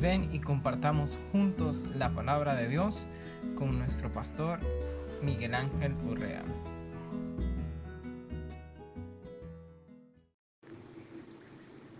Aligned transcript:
Ven 0.00 0.30
y 0.32 0.38
compartamos 0.38 1.18
juntos 1.32 1.96
la 1.96 2.10
palabra 2.10 2.54
de 2.54 2.68
Dios 2.68 3.08
con 3.56 3.78
nuestro 3.78 4.12
pastor 4.12 4.60
Miguel 5.24 5.56
Ángel 5.56 5.92
Urrea. 6.08 6.44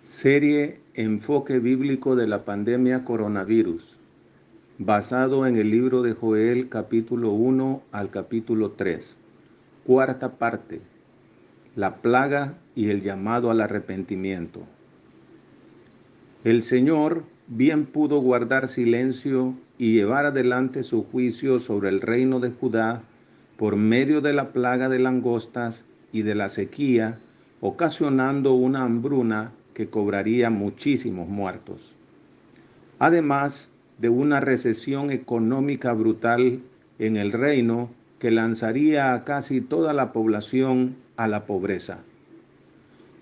Serie 0.01 0.81
Enfoque 0.95 1.59
Bíblico 1.59 2.15
de 2.15 2.29
la 2.29 2.45
Pandemia 2.45 3.05
Coronavirus, 3.05 3.97
basado 4.79 5.45
en 5.45 5.57
el 5.57 5.69
libro 5.73 6.03
de 6.03 6.13
Joel 6.13 6.69
capítulo 6.69 7.31
1 7.33 7.83
al 7.91 8.11
capítulo 8.11 8.71
3. 8.71 9.17
Cuarta 9.85 10.37
parte, 10.39 10.81
la 11.75 11.97
plaga 11.97 12.59
y 12.77 12.91
el 12.91 13.03
llamado 13.03 13.51
al 13.51 13.61
arrepentimiento. 13.61 14.63
El 16.45 16.63
Señor 16.63 17.25
bien 17.49 17.87
pudo 17.87 18.21
guardar 18.21 18.69
silencio 18.69 19.55
y 19.79 19.95
llevar 19.95 20.27
adelante 20.27 20.83
su 20.83 21.05
juicio 21.05 21.61
sobre 21.61 21.89
el 21.89 22.01
reino 22.01 22.41
de 22.41 22.51
Judá 22.51 23.03
por 23.57 23.77
medio 23.77 24.21
de 24.21 24.35
la 24.35 24.53
plaga 24.53 24.89
de 24.89 24.99
langostas 24.99 25.85
y 26.13 26.23
de 26.23 26.35
la 26.35 26.49
sequía, 26.49 27.19
ocasionando 27.61 28.55
una 28.55 28.85
hambruna 28.85 29.53
que 29.73 29.89
cobraría 29.89 30.51
muchísimos 30.51 31.29
muertos. 31.29 31.95
Además 32.99 33.71
de 33.99 34.11
una 34.11 34.41
recesión 34.41 35.11
económica 35.11 35.93
brutal 35.93 36.61
en 36.99 37.17
el 37.17 37.33
reino 37.33 37.91
que 38.19 38.31
lanzaría 38.31 39.15
a 39.15 39.25
casi 39.25 39.61
toda 39.61 39.93
la 39.93 40.13
población 40.13 40.97
a 41.17 41.29
la 41.29 41.47
pobreza. 41.47 41.99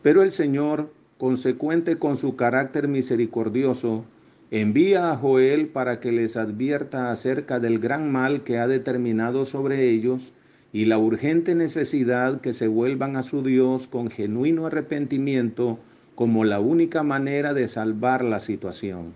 Pero 0.02 0.22
el 0.22 0.32
Señor, 0.32 0.90
consecuente 1.18 1.98
con 1.98 2.16
su 2.16 2.36
carácter 2.36 2.88
misericordioso, 2.88 4.04
envía 4.50 5.10
a 5.10 5.16
Joel 5.16 5.68
para 5.68 5.98
que 6.00 6.12
les 6.12 6.36
advierta 6.36 7.10
acerca 7.10 7.58
del 7.58 7.78
gran 7.78 8.12
mal 8.12 8.44
que 8.44 8.58
ha 8.58 8.68
determinado 8.68 9.44
sobre 9.46 9.90
ellos 9.90 10.32
y 10.72 10.84
la 10.84 10.98
urgente 10.98 11.54
necesidad 11.54 12.40
que 12.40 12.52
se 12.52 12.68
vuelvan 12.68 13.16
a 13.16 13.22
su 13.22 13.42
Dios 13.42 13.88
con 13.88 14.10
genuino 14.10 14.66
arrepentimiento 14.66 15.78
como 16.14 16.44
la 16.44 16.60
única 16.60 17.02
manera 17.02 17.54
de 17.54 17.68
salvar 17.68 18.24
la 18.24 18.40
situación. 18.40 19.14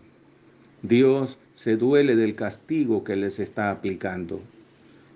Dios 0.83 1.39
se 1.53 1.77
duele 1.77 2.17
del 2.17 2.35
castigo 2.35 3.05
que 3.05 3.17
les 3.17 3.39
está 3.39 3.71
aplicando. 3.71 4.41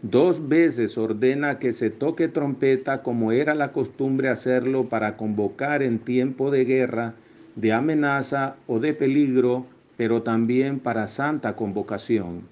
Dos 0.03 0.49
veces 0.49 0.99
ordena 0.99 1.59
que 1.59 1.73
se 1.73 1.89
toque 1.89 2.29
trompeta 2.29 3.03
como 3.03 3.33
era 3.33 3.55
la 3.55 3.73
costumbre 3.73 4.29
hacerlo 4.29 4.91
para 4.91 5.17
convocar 5.17 5.83
en 5.83 5.99
tiempo 5.99 6.51
de 6.51 6.67
guerra, 6.67 7.15
de 7.57 7.73
amenaza 7.73 8.57
o 8.67 8.81
de 8.81 8.93
peligro 8.93 9.65
pero 9.97 10.23
también 10.23 10.81
para 10.81 11.07
santa 11.07 11.57
convocación. 11.57 12.43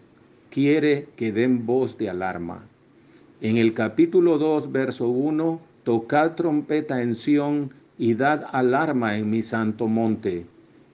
Quiere 0.51 1.09
que 1.17 1.33
den 1.33 1.67
voz 1.67 1.99
de 1.99 2.11
alarma. 2.11 2.65
En 3.41 3.57
el 3.57 3.75
capítulo 3.75 4.39
2, 4.39 4.71
verso 4.71 5.09
1, 5.09 5.61
tocad 5.85 6.33
trompeta 6.33 7.03
en 7.03 7.17
Sión 7.17 7.71
y 7.99 8.15
dad 8.15 8.45
alarma 8.53 9.17
en 9.17 9.31
mi 9.31 9.43
santo 9.43 9.89
monte. 9.89 10.47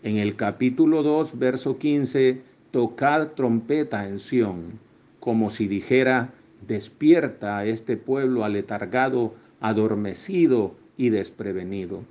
En 0.03 0.17
el 0.17 0.37
capítulo 0.37 1.03
2, 1.03 1.39
verso 1.39 1.79
15, 1.79 2.41
tocad 2.71 3.29
trompeta 3.29 4.09
en 4.09 4.19
Sión, 4.19 4.79
como 5.21 5.51
si 5.51 5.69
dijera, 5.69 6.31
despierta 6.67 7.59
a 7.59 7.67
este 7.67 7.97
pueblo 7.97 8.45
aletargado, 8.45 9.35
adormecido 9.61 10.75
y 10.97 11.11
desprevenido. 11.11 12.03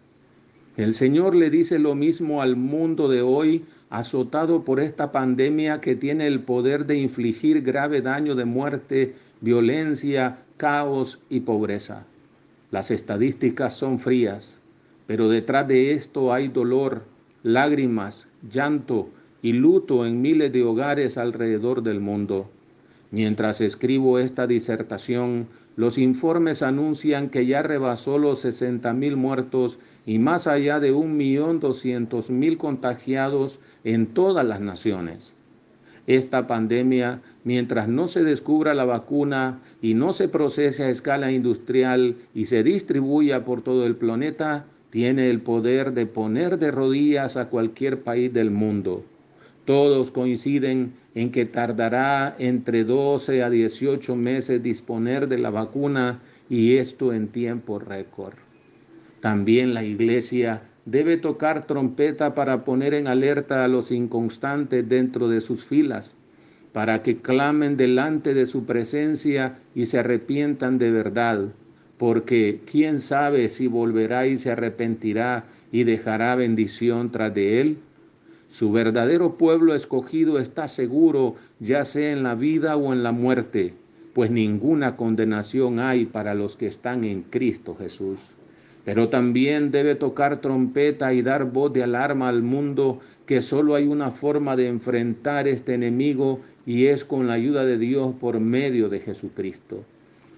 El 0.76 0.94
Señor 0.94 1.34
le 1.34 1.50
dice 1.50 1.80
lo 1.80 1.96
mismo 1.96 2.42
al 2.42 2.56
mundo 2.56 3.08
de 3.08 3.24
hoy, 3.24 3.66
azotado 3.90 4.64
por 4.64 4.80
esta 4.80 5.12
pandemia 5.12 5.80
que 5.80 5.96
tiene 5.96 6.28
el 6.28 6.42
poder 6.42 6.86
de 6.86 6.98
infligir 6.98 7.62
grave 7.62 8.02
daño 8.02 8.36
de 8.36 8.46
muerte, 8.46 9.16
violencia, 9.42 10.40
caos 10.58 11.20
y 11.30 11.42
pobreza. 11.42 12.06
Las 12.72 12.92
estadísticas 12.92 13.76
son 13.76 14.00
frías, 14.00 14.60
pero 15.06 15.30
detrás 15.30 15.67
de 15.67 15.94
esto 15.94 16.34
hay 16.34 16.50
dolor, 16.50 17.04
lágrimas, 17.44 18.28
llanto 18.52 19.10
y 19.42 19.54
luto 19.54 20.06
en 20.06 20.22
miles 20.22 20.52
de 20.52 20.64
hogares 20.64 21.17
alrededor 21.17 21.82
del 21.82 22.02
mundo. 22.02 22.50
Mientras 23.11 23.61
escribo 23.61 24.20
esta 24.20 24.48
disertación, 24.48 25.48
los 25.78 25.98
informes 25.98 26.61
anuncian 26.61 27.30
que 27.30 27.45
ya 27.45 27.61
rebasó 27.61 28.17
los 28.17 28.40
60 28.40 28.92
mil 28.94 29.16
muertos 29.16 29.80
y 30.08 30.20
más 30.20 30.48
allá 30.48 30.80
de 30.80 30.94
1.200.000 30.94 32.58
contagiados 32.58 33.60
en 33.84 34.08
todas 34.08 34.45
las 34.45 34.62
naciones. 34.62 35.36
Esta 36.08 36.48
pandemia, 36.48 37.22
mientras 37.44 37.90
no 37.90 38.08
se 38.08 38.23
descubra 38.23 38.73
la 38.73 38.86
vacuna 38.86 39.60
y 39.82 39.94
no 39.94 40.14
se 40.14 40.30
procese 40.30 40.84
a 40.84 40.90
escala 40.90 41.34
industrial 41.34 42.16
y 42.34 42.46
se 42.46 42.64
distribuya 42.64 43.44
por 43.44 43.62
todo 43.62 43.86
el 43.86 43.98
planeta, 43.98 44.66
tiene 44.90 45.30
el 45.30 45.42
poder 45.42 45.92
de 45.92 46.06
poner 46.06 46.58
de 46.58 46.72
rodillas 46.72 47.36
a 47.36 47.50
cualquier 47.50 48.04
país 48.04 48.32
del 48.32 48.50
mundo. 48.50 49.04
Todos 49.66 50.12
coinciden 50.12 50.94
en 51.16 51.34
que 51.34 51.46
tardará 51.46 52.34
entre 52.40 52.86
12 52.86 53.44
a 53.44 53.50
18 53.50 54.16
meses 54.16 54.64
disponer 54.64 55.28
de 55.28 55.40
la 55.40 55.50
vacuna 55.50 56.22
y 56.50 56.78
esto 56.78 57.12
en 57.12 57.28
tiempo 57.28 57.78
récord. 57.80 58.47
También 59.20 59.73
la 59.73 59.83
iglesia 59.83 60.61
debe 60.86 61.17
tocar 61.17 61.66
trompeta 61.67 62.33
para 62.33 62.64
poner 62.64 62.94
en 62.94 63.08
alerta 63.08 63.64
a 63.64 63.67
los 63.67 63.92
inconstantes 63.92 64.88
dentro 64.88 65.28
de 65.28 65.42
sus 65.42 65.66
filas, 65.66 66.16
para 66.72 67.02
que 67.02 67.17
clamen 67.17 67.76
delante 67.76 68.33
de 68.33 68.45
su 68.45 68.66
presencia 68.66 69.58
y 69.76 69.88
se 69.88 70.00
arrepientan 70.00 70.78
de 70.78 70.92
verdad, 70.92 71.50
porque 71.98 72.61
quién 72.66 73.00
sabe 73.00 73.50
si 73.50 73.67
volverá 73.67 74.28
y 74.28 74.38
se 74.38 74.52
arrepentirá 74.52 75.45
y 75.72 75.84
dejará 75.84 76.36
bendición 76.36 77.11
tras 77.11 77.34
de 77.34 77.60
él. 77.60 77.78
Su 78.49 78.72
verdadero 78.72 79.38
pueblo 79.38 79.73
escogido 79.73 80.39
está 80.39 80.67
seguro, 80.67 81.36
ya 81.60 81.84
sea 81.84 82.11
en 82.11 82.23
la 82.23 82.36
vida 82.36 82.78
o 82.78 82.94
en 82.94 83.04
la 83.04 83.11
muerte, 83.11 83.73
pues 84.14 84.32
ninguna 84.32 84.95
condenación 84.95 85.80
hay 85.80 86.05
para 86.05 86.34
los 86.34 86.55
que 86.55 86.67
están 86.67 87.04
en 87.04 87.23
Cristo 87.23 87.76
Jesús. 87.76 88.36
Pero 88.87 89.09
también 89.09 89.70
debe 89.70 89.95
tocar 89.95 90.39
trompeta 90.39 91.14
y 91.14 91.21
dar 91.21 91.52
voz 91.52 91.73
de 91.73 91.83
alarma 91.83 92.30
al 92.30 92.42
mundo 92.42 93.02
que 93.25 93.42
solo 93.42 93.75
hay 93.75 93.86
una 93.86 94.11
forma 94.11 94.55
de 94.55 94.70
enfrentar 94.70 95.45
este 95.45 95.73
enemigo 95.73 96.39
y 96.65 96.86
es 96.86 97.03
con 97.03 97.27
la 97.27 97.33
ayuda 97.33 97.65
de 97.65 97.77
Dios 97.77 98.15
por 98.17 98.39
medio 98.39 98.87
de 98.87 99.02
Jesucristo. 99.02 99.83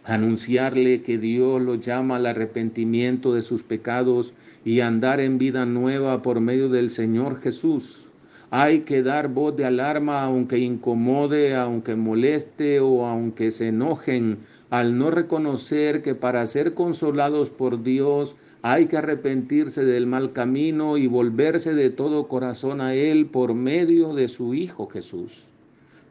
Anunciarle 0.04 1.04
que 1.04 1.20
Dios 1.20 1.62
lo 1.62 1.76
llama 1.76 2.16
al 2.16 2.26
arrepentimiento 2.26 3.36
de 3.36 3.44
sus 3.44 3.62
pecados 3.62 4.34
y 4.66 4.80
andar 4.80 5.20
en 5.20 5.38
vida 5.38 5.68
nueva 5.68 6.24
por 6.24 6.40
medio 6.40 6.70
del 6.70 6.90
Señor 6.90 7.42
Jesús. 7.42 8.06
Hay 8.50 8.80
que 8.80 9.04
dar 9.04 9.28
voz 9.28 9.56
de 9.58 9.66
alarma 9.66 10.24
aunque 10.24 10.58
incomode, 10.58 11.54
aunque 11.54 11.96
moleste 11.96 12.80
o 12.80 13.06
aunque 13.06 13.52
se 13.52 13.68
enojen, 13.68 14.40
al 14.70 14.98
no 14.98 15.10
reconocer 15.10 16.02
que 16.02 16.16
para 16.16 16.46
ser 16.46 16.74
consolados 16.74 17.50
por 17.50 17.82
Dios 17.84 18.36
hay 18.62 18.86
que 18.88 18.98
arrepentirse 18.98 19.86
del 19.86 20.06
mal 20.06 20.34
camino 20.34 20.98
y 20.98 21.08
volverse 21.08 21.74
de 21.74 21.90
todo 21.90 22.28
corazón 22.28 22.82
a 22.82 22.94
Él 22.94 23.26
por 23.26 23.54
medio 23.54 24.14
de 24.14 24.28
su 24.28 24.54
Hijo 24.54 24.88
Jesús. 24.88 25.46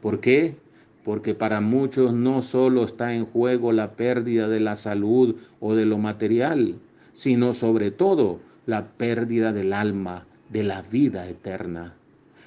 ¿Por 0.01 0.19
qué? 0.19 0.55
Porque 1.03 1.35
para 1.35 1.61
muchos 1.61 2.11
no 2.13 2.41
solo 2.41 2.83
está 2.83 3.13
en 3.13 3.25
juego 3.25 3.71
la 3.71 3.91
pérdida 3.91 4.47
de 4.47 4.59
la 4.59 4.75
salud 4.75 5.35
o 5.59 5.75
de 5.75 5.85
lo 5.85 5.97
material, 5.97 6.75
sino 7.13 7.53
sobre 7.53 7.91
todo 7.91 8.39
la 8.65 8.87
pérdida 8.87 9.53
del 9.53 9.73
alma, 9.73 10.25
de 10.49 10.63
la 10.63 10.81
vida 10.81 11.27
eterna. 11.27 11.93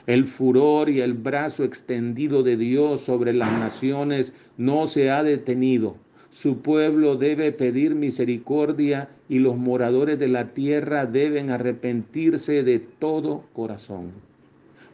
El 0.06 0.26
furor 0.26 0.90
y 0.90 1.00
el 1.00 1.14
brazo 1.14 1.62
extendido 1.62 2.42
de 2.42 2.56
Dios 2.56 3.02
sobre 3.02 3.32
las 3.32 3.52
naciones 3.52 4.34
no 4.56 4.88
se 4.88 5.10
ha 5.10 5.22
detenido. 5.22 5.96
Su 6.32 6.62
pueblo 6.62 7.16
debe 7.16 7.52
pedir 7.52 7.94
misericordia 7.94 9.10
y 9.28 9.38
los 9.38 9.56
moradores 9.56 10.18
de 10.18 10.28
la 10.28 10.54
tierra 10.54 11.06
deben 11.06 11.50
arrepentirse 11.50 12.62
de 12.62 12.78
todo 12.78 13.44
corazón. 13.52 14.12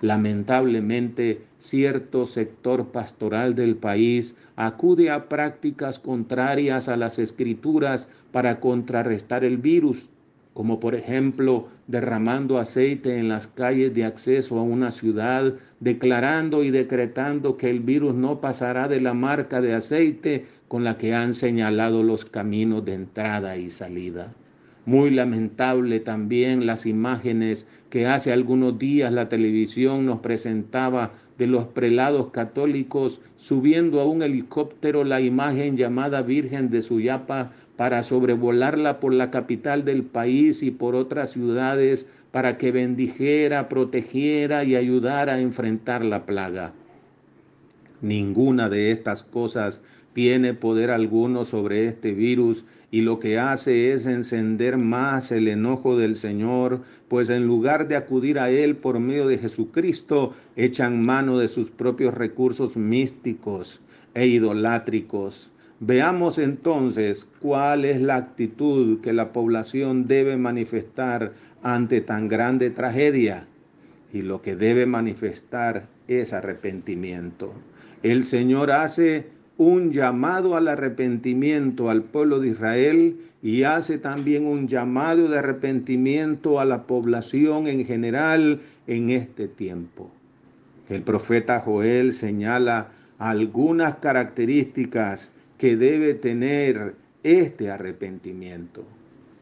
Lamentablemente, 0.00 1.42
cierto 1.58 2.26
sector 2.26 2.88
pastoral 2.88 3.54
del 3.54 3.76
país 3.76 4.36
acude 4.56 5.10
a 5.10 5.28
prácticas 5.28 5.98
contrarias 5.98 6.88
a 6.88 6.96
las 6.96 7.18
escrituras 7.18 8.08
para 8.32 8.60
contrarrestar 8.60 9.44
el 9.44 9.58
virus 9.58 10.08
como 10.58 10.80
por 10.80 10.96
ejemplo 10.96 11.68
derramando 11.88 12.58
aceite 12.58 13.16
en 13.18 13.28
las 13.28 13.46
calles 13.48 13.92
de 13.94 14.04
acceso 14.04 14.58
a 14.58 14.62
una 14.62 14.90
ciudad, 14.90 15.54
declarando 15.80 16.62
y 16.62 16.70
decretando 16.70 17.56
que 17.56 17.70
el 17.70 17.80
virus 17.80 18.14
no 18.14 18.40
pasará 18.40 18.86
de 18.88 19.00
la 19.00 19.14
marca 19.14 19.60
de 19.60 19.74
aceite 19.74 20.46
con 20.68 20.84
la 20.84 20.98
que 20.98 21.14
han 21.14 21.32
señalado 21.32 22.02
los 22.02 22.26
caminos 22.26 22.84
de 22.84 22.92
entrada 22.92 23.56
y 23.56 23.70
salida. 23.70 24.32
Muy 24.88 25.10
lamentable 25.10 26.00
también 26.00 26.64
las 26.64 26.86
imágenes 26.86 27.66
que 27.90 28.06
hace 28.06 28.32
algunos 28.32 28.78
días 28.78 29.12
la 29.12 29.28
televisión 29.28 30.06
nos 30.06 30.20
presentaba 30.20 31.12
de 31.36 31.46
los 31.46 31.66
prelados 31.66 32.30
católicos 32.30 33.20
subiendo 33.36 34.00
a 34.00 34.06
un 34.06 34.22
helicóptero 34.22 35.04
la 35.04 35.20
imagen 35.20 35.76
llamada 35.76 36.22
Virgen 36.22 36.70
de 36.70 36.80
Suyapa 36.80 37.52
para 37.76 38.02
sobrevolarla 38.02 38.98
por 38.98 39.12
la 39.12 39.30
capital 39.30 39.84
del 39.84 40.04
país 40.04 40.62
y 40.62 40.70
por 40.70 40.94
otras 40.94 41.32
ciudades 41.32 42.06
para 42.32 42.56
que 42.56 42.72
bendijera, 42.72 43.68
protegiera 43.68 44.64
y 44.64 44.74
ayudara 44.74 45.34
a 45.34 45.40
enfrentar 45.42 46.02
la 46.02 46.24
plaga. 46.24 46.72
Ninguna 48.00 48.70
de 48.70 48.90
estas 48.90 49.22
cosas 49.22 49.82
tiene 50.18 50.52
poder 50.52 50.90
alguno 50.90 51.44
sobre 51.44 51.86
este 51.86 52.12
virus 52.12 52.64
y 52.90 53.02
lo 53.02 53.20
que 53.20 53.38
hace 53.38 53.92
es 53.92 54.04
encender 54.04 54.76
más 54.76 55.30
el 55.30 55.46
enojo 55.46 55.96
del 55.96 56.16
Señor, 56.16 56.80
pues 57.06 57.30
en 57.30 57.46
lugar 57.46 57.86
de 57.86 57.94
acudir 57.94 58.40
a 58.40 58.50
Él 58.50 58.74
por 58.74 58.98
medio 58.98 59.28
de 59.28 59.38
Jesucristo, 59.38 60.34
echan 60.56 61.02
mano 61.02 61.38
de 61.38 61.46
sus 61.46 61.70
propios 61.70 62.14
recursos 62.14 62.76
místicos 62.76 63.80
e 64.14 64.26
idolátricos. 64.26 65.52
Veamos 65.78 66.38
entonces 66.38 67.28
cuál 67.38 67.84
es 67.84 68.00
la 68.00 68.16
actitud 68.16 69.00
que 69.00 69.12
la 69.12 69.32
población 69.32 70.04
debe 70.06 70.36
manifestar 70.36 71.32
ante 71.62 72.00
tan 72.00 72.26
grande 72.26 72.70
tragedia. 72.70 73.46
Y 74.12 74.22
lo 74.22 74.42
que 74.42 74.56
debe 74.56 74.84
manifestar 74.84 75.86
es 76.08 76.32
arrepentimiento. 76.32 77.52
El 78.02 78.24
Señor 78.24 78.72
hace 78.72 79.37
un 79.58 79.92
llamado 79.92 80.56
al 80.56 80.68
arrepentimiento 80.68 81.90
al 81.90 82.04
pueblo 82.04 82.38
de 82.38 82.50
Israel 82.50 83.16
y 83.42 83.64
hace 83.64 83.98
también 83.98 84.46
un 84.46 84.68
llamado 84.68 85.28
de 85.28 85.38
arrepentimiento 85.38 86.60
a 86.60 86.64
la 86.64 86.86
población 86.86 87.66
en 87.66 87.84
general 87.84 88.60
en 88.86 89.10
este 89.10 89.48
tiempo. 89.48 90.10
El 90.88 91.02
profeta 91.02 91.58
Joel 91.60 92.12
señala 92.12 92.92
algunas 93.18 93.96
características 93.96 95.32
que 95.58 95.76
debe 95.76 96.14
tener 96.14 96.94
este 97.24 97.68
arrepentimiento. 97.68 98.84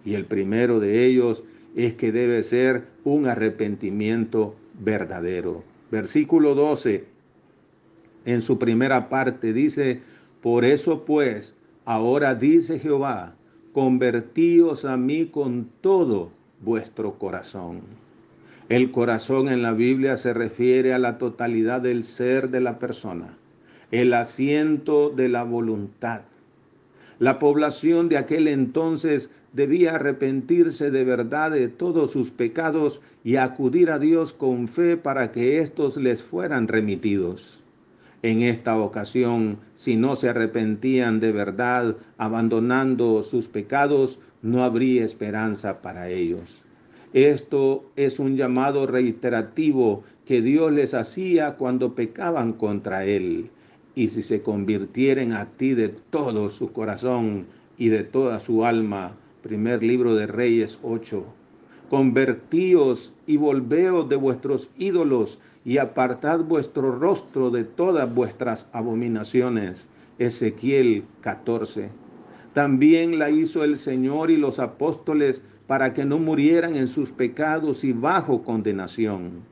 Y 0.02 0.14
el 0.14 0.24
primero 0.24 0.80
de 0.80 1.04
ellos 1.04 1.44
es 1.76 1.92
que 1.92 2.10
debe 2.10 2.42
ser 2.42 2.86
un 3.04 3.26
arrepentimiento 3.26 4.56
verdadero. 4.80 5.62
Versículo 5.90 6.54
12 6.54 7.15
en 8.26 8.42
su 8.42 8.58
primera 8.58 9.08
parte 9.08 9.54
dice, 9.54 10.02
por 10.42 10.64
eso 10.64 11.04
pues, 11.04 11.54
ahora 11.84 12.34
dice 12.34 12.78
Jehová, 12.78 13.34
convertíos 13.72 14.84
a 14.84 14.96
mí 14.96 15.26
con 15.26 15.70
todo 15.80 16.30
vuestro 16.60 17.18
corazón. 17.18 17.80
El 18.68 18.90
corazón 18.90 19.48
en 19.48 19.62
la 19.62 19.72
Biblia 19.72 20.16
se 20.16 20.34
refiere 20.34 20.92
a 20.92 20.98
la 20.98 21.18
totalidad 21.18 21.80
del 21.80 22.02
ser 22.02 22.50
de 22.50 22.60
la 22.60 22.80
persona, 22.80 23.38
el 23.92 24.12
asiento 24.12 25.10
de 25.10 25.28
la 25.28 25.44
voluntad. 25.44 26.22
La 27.20 27.38
población 27.38 28.08
de 28.08 28.18
aquel 28.18 28.48
entonces 28.48 29.30
debía 29.52 29.94
arrepentirse 29.94 30.90
de 30.90 31.04
verdad 31.04 31.52
de 31.52 31.68
todos 31.68 32.10
sus 32.10 32.30
pecados 32.30 33.00
y 33.22 33.36
acudir 33.36 33.90
a 33.90 34.00
Dios 34.00 34.32
con 34.32 34.66
fe 34.66 34.96
para 34.96 35.30
que 35.30 35.60
éstos 35.60 35.96
les 35.96 36.24
fueran 36.24 36.66
remitidos. 36.66 37.62
En 38.26 38.42
esta 38.42 38.76
ocasión, 38.80 39.58
si 39.76 39.94
no 39.94 40.16
se 40.16 40.28
arrepentían 40.28 41.20
de 41.20 41.30
verdad, 41.30 41.94
abandonando 42.18 43.22
sus 43.22 43.46
pecados, 43.46 44.18
no 44.42 44.64
habría 44.64 45.04
esperanza 45.04 45.80
para 45.80 46.08
ellos. 46.10 46.64
Esto 47.12 47.88
es 47.94 48.18
un 48.18 48.34
llamado 48.34 48.88
reiterativo 48.88 50.02
que 50.24 50.42
Dios 50.42 50.72
les 50.72 50.92
hacía 50.92 51.54
cuando 51.54 51.94
pecaban 51.94 52.52
contra 52.52 53.04
Él. 53.04 53.48
Y 53.94 54.08
si 54.08 54.24
se 54.24 54.42
convirtieren 54.42 55.32
a 55.32 55.44
ti 55.44 55.74
de 55.74 55.90
todo 55.90 56.50
su 56.50 56.72
corazón 56.72 57.46
y 57.78 57.90
de 57.90 58.02
toda 58.02 58.40
su 58.40 58.64
alma, 58.64 59.14
primer 59.40 59.84
libro 59.84 60.16
de 60.16 60.26
Reyes 60.26 60.80
8, 60.82 61.24
convertíos 61.88 63.12
y 63.28 63.36
volveos 63.36 64.08
de 64.08 64.16
vuestros 64.16 64.68
ídolos 64.76 65.38
y 65.66 65.78
apartad 65.78 66.44
vuestro 66.44 66.92
rostro 66.92 67.50
de 67.50 67.64
todas 67.64 68.14
vuestras 68.14 68.68
abominaciones. 68.72 69.88
Ezequiel 70.16 71.04
14. 71.22 71.90
También 72.54 73.18
la 73.18 73.30
hizo 73.30 73.64
el 73.64 73.76
Señor 73.76 74.30
y 74.30 74.36
los 74.36 74.60
apóstoles 74.60 75.42
para 75.66 75.92
que 75.92 76.04
no 76.04 76.20
murieran 76.20 76.76
en 76.76 76.86
sus 76.86 77.10
pecados 77.10 77.82
y 77.82 77.92
bajo 77.92 78.44
condenación. 78.44 79.42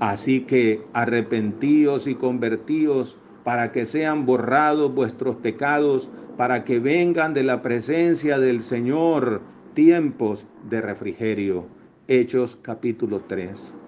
Así 0.00 0.40
que 0.40 0.82
arrepentíos 0.94 2.06
y 2.06 2.14
convertíos 2.14 3.18
para 3.44 3.70
que 3.70 3.84
sean 3.84 4.24
borrados 4.24 4.94
vuestros 4.94 5.36
pecados, 5.36 6.10
para 6.38 6.64
que 6.64 6.80
vengan 6.80 7.34
de 7.34 7.42
la 7.42 7.60
presencia 7.60 8.38
del 8.38 8.62
Señor 8.62 9.42
tiempos 9.74 10.46
de 10.70 10.80
refrigerio. 10.80 11.66
Hechos 12.08 12.58
capítulo 12.62 13.20
3. 13.28 13.83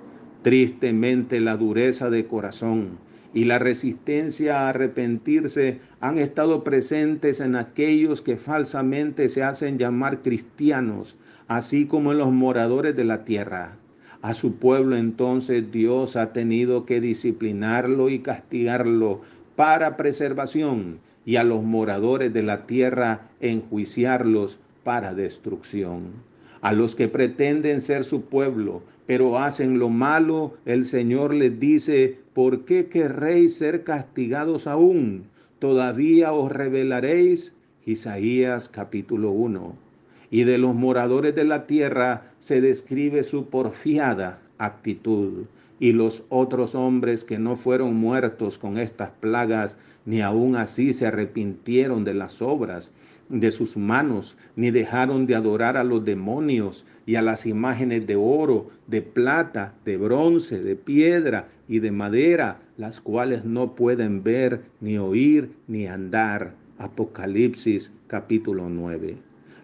Tristemente 0.46 1.40
la 1.40 1.56
dureza 1.56 2.08
de 2.08 2.26
corazón 2.26 2.98
y 3.34 3.46
la 3.46 3.58
resistencia 3.58 4.60
a 4.60 4.69
arrepentirse 4.69 5.81
han 5.98 6.19
estado 6.19 6.62
presentes 6.62 7.40
en 7.40 7.56
aquellos 7.56 8.22
que 8.22 8.37
falsamente 8.37 9.28
se 9.28 9.43
hacen 9.43 9.76
llamar 9.76 10.22
cristianos, 10.22 11.16
así 11.48 11.87
como 11.87 12.12
en 12.12 12.19
los 12.19 12.31
moradores 12.31 12.94
de 12.94 13.02
la 13.02 13.25
tierra. 13.25 13.76
A 14.22 14.34
su 14.34 14.54
pueblo 14.54 14.96
entonces 14.96 15.72
Dios 15.72 16.14
ha 16.14 16.32
tenido 16.32 16.87
que 16.87 17.00
disciplinarlo 17.00 18.08
y 18.08 18.20
castigarlo 18.20 19.22
para 19.56 19.96
preservación 19.96 21.00
y 21.25 21.34
a 21.34 21.42
los 21.42 21.64
moradores 21.64 22.32
de 22.32 22.44
la 22.44 22.66
tierra 22.66 23.31
enjuiciarlos 23.40 24.60
para 24.84 25.12
destrucción. 25.12 26.12
A 26.60 26.72
los 26.72 26.94
que 26.94 27.08
pretenden 27.08 27.81
ser 27.81 28.04
su 28.04 28.22
pueblo, 28.22 28.82
pero 29.06 29.38
hacen 29.38 29.79
lo 29.79 29.88
malo, 29.88 30.55
el 30.64 30.85
Señor 30.85 31.32
les 31.32 31.58
dice, 31.61 32.19
¿por 32.35 32.64
qué 32.64 32.87
querréis 32.87 33.56
ser 33.56 33.85
castigados 33.85 34.67
aún? 34.67 35.25
Todavía 35.58 36.32
os 36.32 36.50
revelaréis. 36.50 37.55
Isaías 37.87 38.69
capítulo 38.69 39.31
1. 39.31 39.76
Y 40.31 40.43
de 40.43 40.58
los 40.58 40.75
moradores 40.75 41.37
de 41.37 41.44
la 41.44 41.67
tierra 41.69 42.32
se 42.41 42.61
describe 42.61 43.23
su 43.23 43.47
porfiada 43.47 44.41
actitud. 44.58 45.47
Y 45.79 45.93
los 45.93 46.25
otros 46.29 46.75
hombres 46.75 47.23
que 47.23 47.38
no 47.38 47.55
fueron 47.55 47.95
muertos 47.95 48.59
con 48.59 48.76
estas 48.76 49.11
plagas, 49.11 49.76
ni 50.04 50.21
aun 50.21 50.57
así 50.57 50.95
se 50.95 51.07
arrepintieron 51.07 52.04
de 52.04 52.14
las 52.14 52.42
obras 52.42 52.92
de 53.28 53.50
sus 53.50 53.76
manos, 53.76 54.37
ni 54.54 54.71
dejaron 54.71 55.26
de 55.26 55.35
adorar 55.35 55.76
a 55.76 55.85
los 55.85 56.04
demonios 56.04 56.87
y 57.06 57.16
a 57.16 57.23
las 57.23 57.47
imágenes 57.47 58.06
de 58.06 58.16
oro, 58.16 58.71
de 58.87 59.02
plata, 59.02 59.75
de 59.85 59.97
bronce, 59.97 60.62
de 60.62 60.76
piedra 60.76 61.49
y 61.68 61.80
de 61.80 61.92
madera, 61.92 62.61
las 62.76 63.00
cuales 63.00 63.45
no 63.45 63.75
pueden 63.75 64.23
ver, 64.23 64.62
ni 64.80 64.99
oír, 64.99 65.50
ni 65.66 65.87
andar. 65.87 66.54
Apocalipsis 66.78 67.92
capítulo 68.06 68.68
9. 68.68 69.16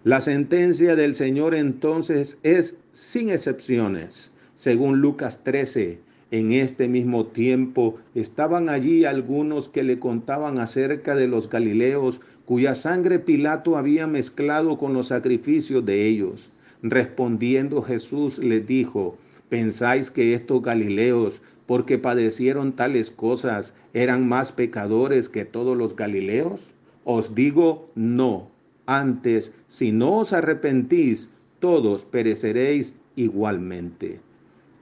La 0.03 0.19
sentencia 0.19 0.95
del 0.95 1.15
Señor 1.15 1.53
entonces 1.53 2.37
es 2.43 2.75
sin 2.91 3.29
excepciones. 3.29 4.31
Según 4.55 4.99
Lucas 4.99 5.43
13, 5.43 5.99
en 6.31 6.51
este 6.51 6.87
mismo 6.87 7.27
tiempo 7.27 7.99
estaban 8.15 8.67
allí 8.67 9.05
algunos 9.05 9.69
que 9.69 9.83
le 9.83 9.99
contaban 9.99 10.57
acerca 10.57 11.15
de 11.15 11.27
los 11.27 11.47
Galileos 11.47 12.21
cuya 12.45 12.75
sangre 12.75 13.19
Pilato 13.19 13.77
había 13.77 14.07
mezclado 14.07 14.77
con 14.77 14.93
los 14.93 15.07
sacrificios 15.07 15.85
de 15.85 16.07
ellos. 16.07 16.51
Respondiendo 16.81 17.81
Jesús 17.81 18.37
les 18.37 18.67
dijo, 18.67 19.17
¿pensáis 19.49 20.11
que 20.11 20.33
estos 20.33 20.61
Galileos, 20.61 21.41
porque 21.65 21.97
padecieron 21.97 22.73
tales 22.73 23.11
cosas, 23.11 23.73
eran 23.93 24.27
más 24.27 24.51
pecadores 24.51 25.29
que 25.29 25.45
todos 25.45 25.77
los 25.77 25.95
Galileos? 25.95 26.73
Os 27.05 27.35
digo, 27.35 27.89
no. 27.95 28.51
Antes, 28.85 29.53
si 29.69 29.93
no 29.93 30.17
os 30.17 30.33
arrepentís, 30.33 31.29
todos 31.59 32.03
pereceréis 32.03 32.95
igualmente. 33.15 34.19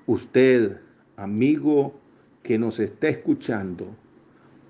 Usted, 0.07 0.77
amigo 1.15 1.93
que 2.41 2.57
nos 2.57 2.79
está 2.79 3.09
escuchando, 3.09 3.95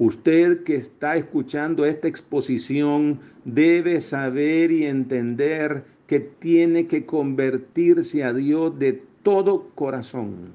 Usted 0.01 0.63
que 0.63 0.77
está 0.77 1.15
escuchando 1.15 1.85
esta 1.85 2.07
exposición 2.07 3.19
debe 3.45 4.01
saber 4.01 4.71
y 4.71 4.85
entender 4.85 5.83
que 6.07 6.19
tiene 6.19 6.87
que 6.87 7.05
convertirse 7.05 8.23
a 8.23 8.33
Dios 8.33 8.79
de 8.79 9.03
todo 9.21 9.69
corazón. 9.75 10.53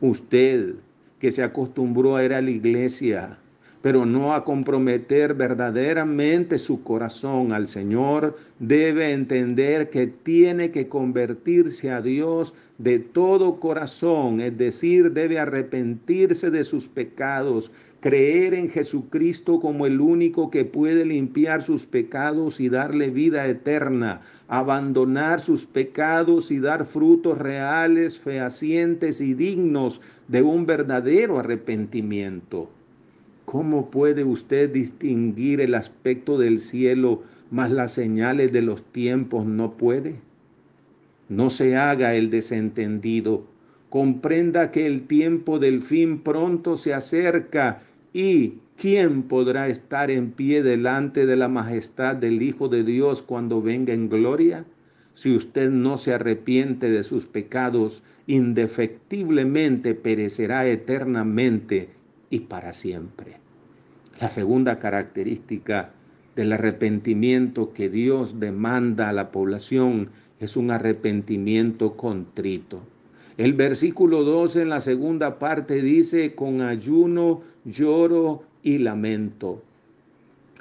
Usted 0.00 0.76
que 1.18 1.32
se 1.32 1.42
acostumbró 1.42 2.14
a 2.14 2.24
ir 2.24 2.34
a 2.34 2.40
la 2.40 2.50
iglesia, 2.50 3.40
pero 3.80 4.04
no 4.04 4.34
a 4.34 4.44
comprometer 4.44 5.34
verdaderamente 5.34 6.58
su 6.58 6.82
corazón 6.82 7.52
al 7.52 7.68
Señor, 7.68 8.36
debe 8.58 9.12
entender 9.12 9.90
que 9.90 10.08
tiene 10.08 10.70
que 10.72 10.88
convertirse 10.88 11.90
a 11.90 12.02
Dios 12.02 12.54
de 12.78 12.98
todo 12.98 13.58
corazón, 13.60 14.40
es 14.40 14.56
decir, 14.56 15.12
debe 15.12 15.38
arrepentirse 15.38 16.50
de 16.50 16.64
sus 16.64 16.88
pecados, 16.88 17.72
creer 18.00 18.54
en 18.54 18.70
Jesucristo 18.70 19.60
como 19.60 19.86
el 19.86 20.00
único 20.00 20.50
que 20.50 20.64
puede 20.64 21.04
limpiar 21.04 21.62
sus 21.62 21.86
pecados 21.86 22.60
y 22.60 22.68
darle 22.68 23.10
vida 23.10 23.46
eterna, 23.46 24.20
abandonar 24.46 25.40
sus 25.40 25.66
pecados 25.66 26.50
y 26.50 26.60
dar 26.60 26.84
frutos 26.84 27.38
reales, 27.38 28.20
fehacientes 28.20 29.20
y 29.20 29.34
dignos 29.34 30.00
de 30.28 30.42
un 30.42 30.66
verdadero 30.66 31.38
arrepentimiento. 31.38 32.70
¿Cómo 33.50 33.90
puede 33.90 34.24
usted 34.24 34.68
distinguir 34.68 35.62
el 35.62 35.74
aspecto 35.74 36.36
del 36.36 36.58
cielo, 36.58 37.22
más 37.50 37.70
las 37.70 37.92
señales 37.92 38.52
de 38.52 38.60
los 38.60 38.84
tiempos 38.92 39.46
no 39.46 39.78
puede? 39.78 40.16
No 41.30 41.48
se 41.48 41.74
haga 41.74 42.14
el 42.14 42.28
desentendido. 42.28 43.46
Comprenda 43.88 44.70
que 44.70 44.84
el 44.84 45.06
tiempo 45.06 45.58
del 45.58 45.80
fin 45.80 46.18
pronto 46.18 46.76
se 46.76 46.92
acerca 46.92 47.80
y 48.12 48.58
¿quién 48.76 49.22
podrá 49.22 49.68
estar 49.68 50.10
en 50.10 50.32
pie 50.32 50.62
delante 50.62 51.24
de 51.24 51.36
la 51.36 51.48
majestad 51.48 52.16
del 52.16 52.42
Hijo 52.42 52.68
de 52.68 52.84
Dios 52.84 53.22
cuando 53.22 53.62
venga 53.62 53.94
en 53.94 54.10
gloria? 54.10 54.66
Si 55.14 55.34
usted 55.34 55.70
no 55.70 55.96
se 55.96 56.12
arrepiente 56.12 56.90
de 56.90 57.02
sus 57.02 57.24
pecados, 57.24 58.02
indefectiblemente 58.26 59.94
perecerá 59.94 60.66
eternamente 60.66 61.96
y 62.30 62.40
para 62.40 62.72
siempre. 62.72 63.36
La 64.20 64.30
segunda 64.30 64.78
característica 64.78 65.92
del 66.36 66.52
arrepentimiento 66.52 67.72
que 67.72 67.88
Dios 67.88 68.40
demanda 68.40 69.08
a 69.08 69.12
la 69.12 69.30
población 69.30 70.10
es 70.40 70.56
un 70.56 70.70
arrepentimiento 70.70 71.96
contrito. 71.96 72.80
El 73.36 73.54
versículo 73.54 74.24
12 74.24 74.62
en 74.62 74.68
la 74.68 74.80
segunda 74.80 75.38
parte 75.38 75.80
dice, 75.82 76.34
con 76.34 76.60
ayuno, 76.60 77.42
lloro 77.64 78.42
y 78.62 78.78
lamento. 78.78 79.62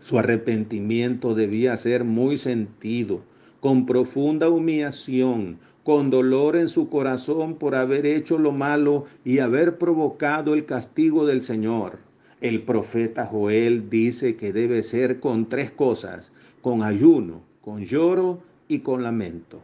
Su 0.02 0.20
arrepentimiento 0.20 1.34
debía 1.34 1.76
ser 1.78 2.04
muy 2.04 2.38
sentido, 2.38 3.24
con 3.60 3.86
profunda 3.88 4.50
humillación, 4.50 5.58
con 5.84 6.10
dolor 6.10 6.56
en 6.56 6.68
su 6.68 6.90
corazón 6.90 7.56
por 7.56 7.74
haber 7.74 8.06
hecho 8.06 8.38
lo 8.38 8.52
malo 8.52 9.06
y 9.26 9.40
haber 9.40 9.78
provocado 9.78 10.54
el 10.54 10.66
castigo 10.66 11.26
del 11.26 11.42
Señor. 11.42 12.00
El 12.40 12.62
profeta 12.62 13.26
Joel 13.26 13.90
dice 13.90 14.36
que 14.36 14.54
debe 14.54 14.84
ser 14.84 15.20
con 15.20 15.50
tres 15.50 15.72
cosas, 15.72 16.32
con 16.62 16.84
ayuno, 16.84 17.42
con 17.62 17.84
lloro 17.84 18.44
y 18.68 18.80
con 18.80 19.02
lamento. 19.02 19.62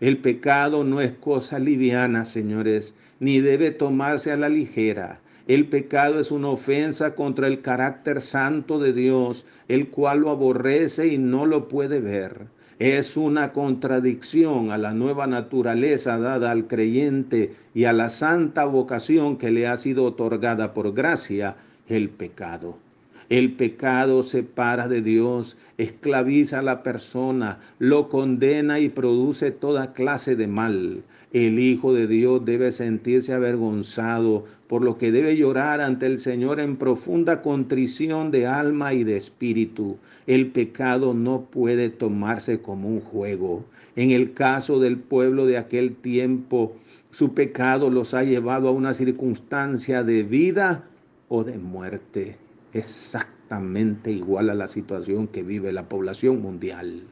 El 0.00 0.18
pecado 0.18 0.84
no 0.84 1.00
es 1.00 1.12
cosa 1.12 1.58
liviana, 1.58 2.24
señores, 2.26 2.94
ni 3.20 3.40
debe 3.40 3.70
tomarse 3.70 4.32
a 4.32 4.36
la 4.36 4.48
ligera. 4.48 5.20
El 5.46 5.68
pecado 5.68 6.20
es 6.20 6.30
una 6.30 6.48
ofensa 6.48 7.14
contra 7.14 7.46
el 7.46 7.62
carácter 7.62 8.20
santo 8.20 8.78
de 8.78 8.92
Dios, 8.92 9.46
el 9.68 9.88
cual 9.88 10.20
lo 10.20 10.30
aborrece 10.30 11.06
y 11.06 11.16
no 11.16 11.46
lo 11.46 11.68
puede 11.68 12.00
ver 12.00 12.48
es 12.80 13.18
una 13.18 13.52
contradicción 13.52 14.70
a 14.70 14.78
la 14.78 14.94
nueva 14.94 15.26
naturaleza 15.26 16.18
dada 16.18 16.50
al 16.50 16.66
creyente 16.66 17.54
y 17.74 17.84
a 17.84 17.92
la 17.92 18.08
santa 18.08 18.64
vocación 18.64 19.36
que 19.36 19.50
le 19.50 19.68
ha 19.68 19.76
sido 19.76 20.04
otorgada 20.04 20.72
por 20.72 20.94
gracia, 20.94 21.56
el 21.88 22.08
pecado. 22.08 22.78
El 23.30 23.52
pecado 23.52 24.24
separa 24.24 24.88
de 24.88 25.02
Dios, 25.02 25.56
esclaviza 25.78 26.58
a 26.58 26.62
la 26.62 26.82
persona, 26.82 27.60
lo 27.78 28.08
condena 28.08 28.80
y 28.80 28.88
produce 28.88 29.52
toda 29.52 29.92
clase 29.92 30.34
de 30.34 30.48
mal. 30.48 31.04
El 31.32 31.60
Hijo 31.60 31.92
de 31.94 32.08
Dios 32.08 32.44
debe 32.44 32.72
sentirse 32.72 33.32
avergonzado, 33.32 34.46
por 34.66 34.82
lo 34.82 34.98
que 34.98 35.12
debe 35.12 35.36
llorar 35.36 35.80
ante 35.80 36.06
el 36.06 36.18
Señor 36.18 36.58
en 36.58 36.76
profunda 36.76 37.40
contrición 37.40 38.32
de 38.32 38.48
alma 38.48 38.94
y 38.94 39.04
de 39.04 39.16
espíritu. 39.16 39.98
El 40.26 40.48
pecado 40.48 41.14
no 41.14 41.42
puede 41.42 41.88
tomarse 41.88 42.60
como 42.60 42.88
un 42.88 43.00
juego. 43.00 43.64
En 43.94 44.10
el 44.10 44.32
caso 44.32 44.80
del 44.80 44.98
pueblo 44.98 45.46
de 45.46 45.56
aquel 45.56 45.94
tiempo, 45.94 46.74
su 47.12 47.32
pecado 47.32 47.90
los 47.90 48.12
ha 48.12 48.24
llevado 48.24 48.66
a 48.66 48.72
una 48.72 48.92
circunstancia 48.92 50.02
de 50.02 50.24
vida 50.24 50.82
o 51.28 51.44
de 51.44 51.58
muerte. 51.58 52.49
Exactamente 52.72 54.12
igual 54.12 54.48
a 54.50 54.54
la 54.54 54.68
situación 54.68 55.26
que 55.26 55.42
vive 55.42 55.72
la 55.72 55.88
población 55.88 56.40
mundial. 56.40 57.02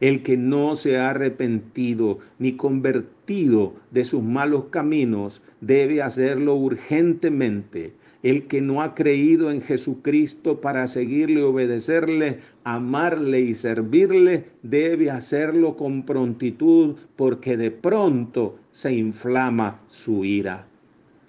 El 0.00 0.22
que 0.22 0.36
no 0.36 0.76
se 0.76 0.98
ha 0.98 1.10
arrepentido 1.10 2.18
ni 2.38 2.56
convertido 2.56 3.74
de 3.90 4.04
sus 4.04 4.22
malos 4.22 4.64
caminos 4.70 5.42
debe 5.60 6.02
hacerlo 6.02 6.54
urgentemente. 6.56 7.92
El 8.22 8.46
que 8.46 8.62
no 8.62 8.80
ha 8.80 8.94
creído 8.94 9.50
en 9.50 9.60
Jesucristo 9.60 10.60
para 10.62 10.88
seguirle, 10.88 11.42
obedecerle, 11.42 12.40
amarle 12.64 13.40
y 13.40 13.54
servirle, 13.54 14.46
debe 14.62 15.10
hacerlo 15.10 15.76
con 15.76 16.06
prontitud 16.06 16.96
porque 17.16 17.58
de 17.58 17.70
pronto 17.70 18.58
se 18.72 18.94
inflama 18.94 19.82
su 19.86 20.24
ira. 20.24 20.66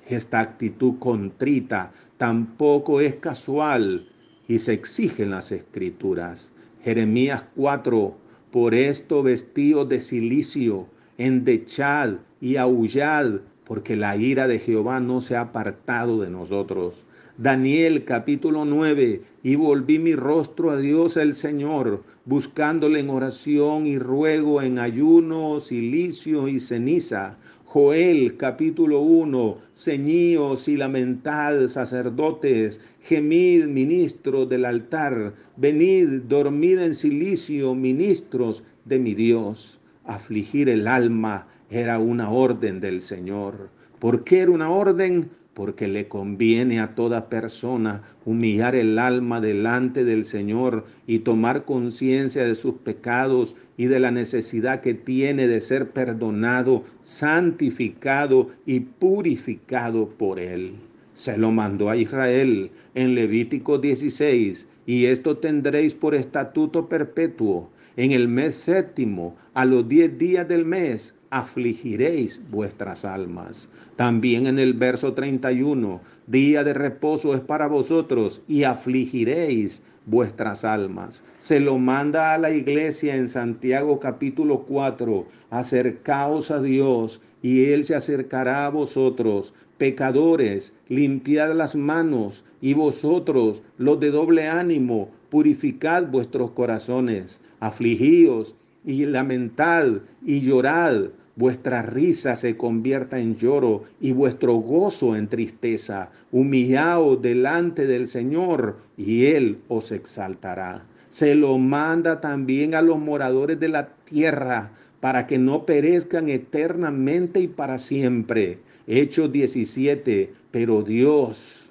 Esta 0.08 0.40
actitud 0.40 1.00
contrita 1.00 1.92
tampoco 2.18 3.02
es 3.02 3.16
casual 3.16 4.08
y 4.48 4.60
se 4.60 4.74
exige 4.74 5.24
en 5.24 5.32
las 5.32 5.52
escrituras. 5.52 6.52
Jeremías 6.84 7.44
4, 7.56 8.16
por 8.52 8.76
esto 8.76 9.24
vestidos 9.24 9.90
de 9.90 10.02
silicio, 10.02 10.88
endechad 11.18 12.18
y 12.40 12.58
aullad, 12.58 13.40
porque 13.64 13.96
la 13.96 14.16
ira 14.16 14.48
de 14.48 14.60
Jehová 14.60 15.00
no 15.00 15.22
se 15.22 15.36
ha 15.36 15.42
apartado 15.42 16.22
de 16.22 16.30
nosotros. 16.30 17.04
Daniel 17.38 18.06
capítulo 18.06 18.64
9, 18.64 19.24
y 19.42 19.56
volví 19.56 19.98
mi 19.98 20.16
rostro 20.16 20.70
a 20.70 20.78
Dios 20.78 21.18
el 21.18 21.34
Señor, 21.34 22.04
buscándole 22.26 23.00
en 23.00 23.10
oración 23.10 23.88
y 23.88 23.98
ruego, 23.98 24.62
en 24.62 24.78
ayuno, 24.78 25.60
silicio 25.60 26.48
y 26.48 26.60
ceniza. 26.60 27.38
Joel 27.76 28.38
capítulo 28.38 29.02
1, 29.02 29.58
ceñíos 29.74 30.70
y 30.70 30.78
lamentad 30.78 31.68
sacerdotes, 31.68 32.80
gemid 33.02 33.66
ministros 33.66 34.48
del 34.48 34.64
altar, 34.64 35.34
venid, 35.58 36.22
dormid 36.22 36.80
en 36.80 36.94
silicio 36.94 37.76
ministros 37.76 38.64
de 38.86 38.98
mi 38.98 39.14
Dios. 39.14 39.82
Afligir 40.06 40.70
el 40.70 40.88
alma 40.88 41.48
era 41.70 42.00
una 42.00 42.32
orden 42.32 42.80
del 42.80 43.02
Señor. 43.02 43.70
¿Por 44.00 44.24
qué 44.24 44.40
era 44.40 44.52
una 44.52 44.70
orden? 44.70 45.30
Porque 45.56 45.88
le 45.88 46.10
conviene 46.10 46.82
a 46.82 46.96
toda 46.96 47.30
persona 47.30 48.04
humillar 48.26 48.76
el 48.76 49.00
alma 49.00 49.40
delante 49.40 50.04
del 50.04 50.26
Señor 50.26 50.86
y 51.08 51.20
tomar 51.20 51.64
conciencia 51.64 52.44
de 52.44 52.56
sus 52.56 52.76
pecados 52.76 53.56
y 53.78 53.86
de 53.86 54.02
la 54.02 54.12
necesidad 54.12 54.82
que 54.82 54.94
tiene 54.94 55.48
de 55.48 55.62
ser 55.62 55.92
perdonado, 55.92 56.84
santificado 57.04 58.50
y 58.66 58.82
purificado 58.82 60.10
por 60.10 60.42
Él. 60.42 60.74
Se 61.14 61.38
lo 61.38 61.52
mandó 61.52 61.90
a 61.90 61.96
Israel 61.96 62.72
en 62.94 63.16
Levítico 63.16 63.78
16, 63.78 64.68
y 64.86 65.06
esto 65.06 65.38
tendréis 65.38 65.94
por 65.94 66.16
estatuto 66.16 66.90
perpetuo. 66.90 67.70
En 67.96 68.12
el 68.12 68.28
mes 68.28 68.56
séptimo, 68.56 69.38
a 69.54 69.64
los 69.64 69.88
diez 69.88 70.18
días 70.18 70.46
del 70.50 70.66
mes, 70.66 71.16
afligiréis 71.36 72.40
vuestras 72.50 73.04
almas. 73.04 73.68
También 73.98 74.48
en 74.48 74.58
el 74.58 74.74
verso 74.74 75.12
31, 75.12 76.00
día 76.28 76.64
de 76.64 76.74
reposo 76.74 77.36
es 77.36 77.42
para 77.42 77.68
vosotros 77.68 78.42
y 78.48 78.64
afligiréis 78.64 79.84
vuestras 80.06 80.64
almas. 80.64 81.24
Se 81.38 81.60
lo 81.60 81.78
manda 81.78 82.34
a 82.34 82.38
la 82.38 82.52
iglesia 82.52 83.18
en 83.18 83.28
Santiago 83.28 84.00
capítulo 84.00 84.62
4, 84.62 85.28
acercaos 85.50 86.52
a 86.52 86.62
Dios 86.62 87.20
y 87.42 87.66
Él 87.66 87.84
se 87.84 87.96
acercará 87.96 88.66
a 88.66 88.70
vosotros. 88.70 89.54
Pecadores, 89.78 90.74
limpiad 90.88 91.54
las 91.54 91.76
manos 91.76 92.46
y 92.62 92.76
vosotros, 92.76 93.62
los 93.78 94.00
de 94.00 94.12
doble 94.12 94.48
ánimo, 94.48 95.10
purificad 95.30 96.08
vuestros 96.08 96.52
corazones, 96.52 97.42
afligíos 97.60 98.56
y 98.86 99.06
lamentad 99.06 99.88
y 100.24 100.40
llorad 100.40 101.10
vuestra 101.36 101.82
risa 101.82 102.36
se 102.36 102.58
convierta 102.58 103.20
en 103.20 103.36
lloro 103.36 103.84
y 104.00 104.12
vuestro 104.12 104.56
gozo 104.56 105.16
en 105.16 105.28
tristeza. 105.28 106.10
Humillaos 106.32 107.22
delante 107.22 107.88
del 107.88 108.08
Señor 108.08 108.78
y 108.98 109.26
Él 109.26 109.60
os 109.68 109.92
exaltará. 109.92 110.86
Se 111.10 111.36
lo 111.36 111.58
manda 111.58 112.22
también 112.22 112.76
a 112.76 112.82
los 112.82 113.00
moradores 113.00 113.60
de 113.60 113.70
la 113.70 113.88
tierra 114.06 114.72
para 115.00 115.28
que 115.28 115.38
no 115.38 115.66
perezcan 115.66 116.30
eternamente 116.30 117.40
y 117.40 117.48
para 117.48 117.78
siempre. 117.78 118.60
Hechos 118.88 119.32
17, 119.32 120.34
pero 120.52 120.84
Dios 120.84 121.66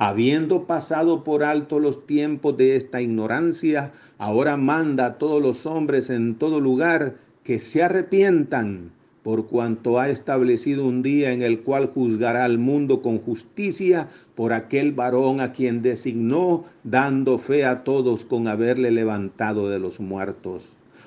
habiendo 0.00 0.64
pasado 0.64 1.24
por 1.24 1.44
alto 1.44 1.78
los 1.78 2.06
tiempos 2.06 2.56
de 2.56 2.74
esta 2.74 3.02
ignorancia, 3.02 3.92
ahora 4.16 4.56
manda 4.56 5.04
a 5.04 5.18
todos 5.18 5.42
los 5.42 5.66
hombres 5.66 6.08
en 6.08 6.36
todo 6.36 6.58
lugar 6.58 7.16
que 7.44 7.58
se 7.60 7.82
arrepientan, 7.82 8.92
por 9.22 9.46
cuanto 9.46 9.98
ha 9.98 10.08
establecido 10.08 10.86
un 10.86 11.02
día 11.02 11.32
en 11.32 11.42
el 11.42 11.60
cual 11.60 11.90
juzgará 11.92 12.44
al 12.44 12.58
mundo 12.58 13.02
con 13.02 13.18
justicia 13.18 14.08
por 14.34 14.52
aquel 14.52 14.92
varón 14.92 15.40
a 15.40 15.52
quien 15.52 15.82
designó, 15.82 16.64
dando 16.84 17.38
fe 17.38 17.64
a 17.64 17.84
todos 17.84 18.24
con 18.24 18.48
haberle 18.48 18.90
levantado 18.90 19.68
de 19.68 19.78
los 19.78 20.00
muertos. 20.00 20.64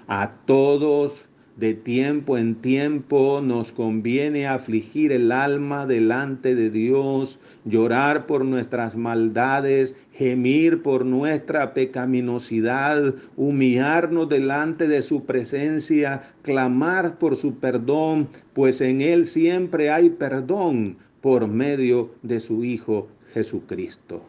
A 0.08 0.32
todos 0.46 1.26
de 1.56 1.76
tiempo 1.76 2.38
en 2.38 2.56
tiempo 2.56 3.40
nos 3.44 3.72
conviene 3.72 4.48
afligir 4.48 5.12
el 5.12 5.32
alma 5.32 5.86
delante 5.86 6.56
de 6.56 6.72
Dios, 6.72 7.40
llorar 7.64 8.26
por 8.26 8.44
nuestras 8.44 8.96
maldades, 8.96 9.96
gemir 10.12 10.82
por 10.82 11.06
nuestra 11.06 11.74
pecaminosidad, 11.74 13.14
humillarnos 13.38 14.30
delante 14.30 14.88
de 14.88 15.02
su 15.04 15.26
presencia, 15.26 16.24
clamar 16.42 17.20
por 17.20 17.36
su 17.36 17.56
perdón, 17.60 18.30
pues 18.54 18.82
en 18.82 19.02
Él 19.02 19.26
siempre 19.26 19.92
hay 19.92 20.10
perdón 20.10 20.98
por 21.22 21.48
medio 21.48 22.16
de 22.24 22.40
su 22.40 22.64
Hijo 22.64 23.10
Jesucristo. 23.34 24.24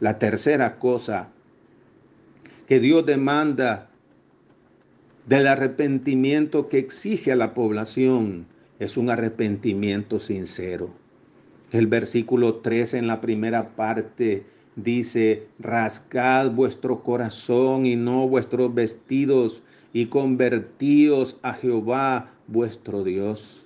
La 0.00 0.18
tercera 0.18 0.78
cosa 0.78 1.28
que 2.66 2.80
Dios 2.80 3.06
demanda 3.06 3.89
del 5.26 5.46
arrepentimiento 5.46 6.68
que 6.68 6.78
exige 6.78 7.32
a 7.32 7.36
la 7.36 7.54
población 7.54 8.46
es 8.78 8.96
un 8.96 9.10
arrepentimiento 9.10 10.18
sincero. 10.18 10.90
El 11.70 11.86
versículo 11.86 12.56
3 12.56 12.94
en 12.94 13.06
la 13.06 13.20
primera 13.20 13.76
parte 13.76 14.44
dice, 14.76 15.46
rascad 15.58 16.50
vuestro 16.50 17.02
corazón 17.02 17.86
y 17.86 17.96
no 17.96 18.26
vuestros 18.26 18.74
vestidos 18.74 19.62
y 19.92 20.06
convertíos 20.06 21.36
a 21.42 21.52
Jehová 21.54 22.30
vuestro 22.46 23.04
Dios. 23.04 23.64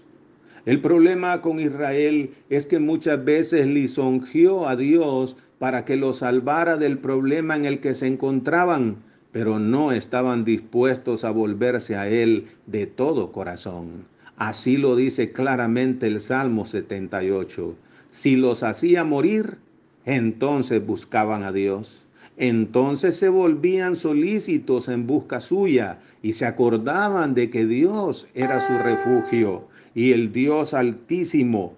El 0.66 0.80
problema 0.80 1.40
con 1.40 1.60
Israel 1.60 2.30
es 2.48 2.66
que 2.66 2.78
muchas 2.78 3.24
veces 3.24 3.66
lisonjeó 3.66 4.66
a 4.66 4.76
Dios 4.76 5.36
para 5.58 5.84
que 5.84 5.96
lo 5.96 6.12
salvara 6.14 6.76
del 6.76 6.98
problema 6.98 7.54
en 7.56 7.64
el 7.64 7.80
que 7.80 7.94
se 7.94 8.06
encontraban 8.06 8.96
pero 9.34 9.58
no 9.58 9.90
estaban 9.90 10.44
dispuestos 10.44 11.24
a 11.24 11.32
volverse 11.32 11.96
a 11.96 12.08
Él 12.08 12.46
de 12.66 12.86
todo 12.86 13.32
corazón. 13.32 14.04
Así 14.36 14.76
lo 14.76 14.94
dice 14.94 15.32
claramente 15.32 16.06
el 16.06 16.20
Salmo 16.20 16.66
78. 16.66 17.74
Si 18.06 18.36
los 18.36 18.62
hacía 18.62 19.02
morir, 19.02 19.56
entonces 20.04 20.86
buscaban 20.86 21.42
a 21.42 21.50
Dios. 21.50 22.04
Entonces 22.36 23.16
se 23.16 23.28
volvían 23.28 23.96
solícitos 23.96 24.88
en 24.88 25.08
busca 25.08 25.40
suya 25.40 25.98
y 26.22 26.34
se 26.34 26.46
acordaban 26.46 27.34
de 27.34 27.50
que 27.50 27.66
Dios 27.66 28.28
era 28.34 28.64
su 28.64 28.78
refugio 28.84 29.66
y 29.96 30.12
el 30.12 30.32
Dios 30.32 30.74
altísimo, 30.74 31.74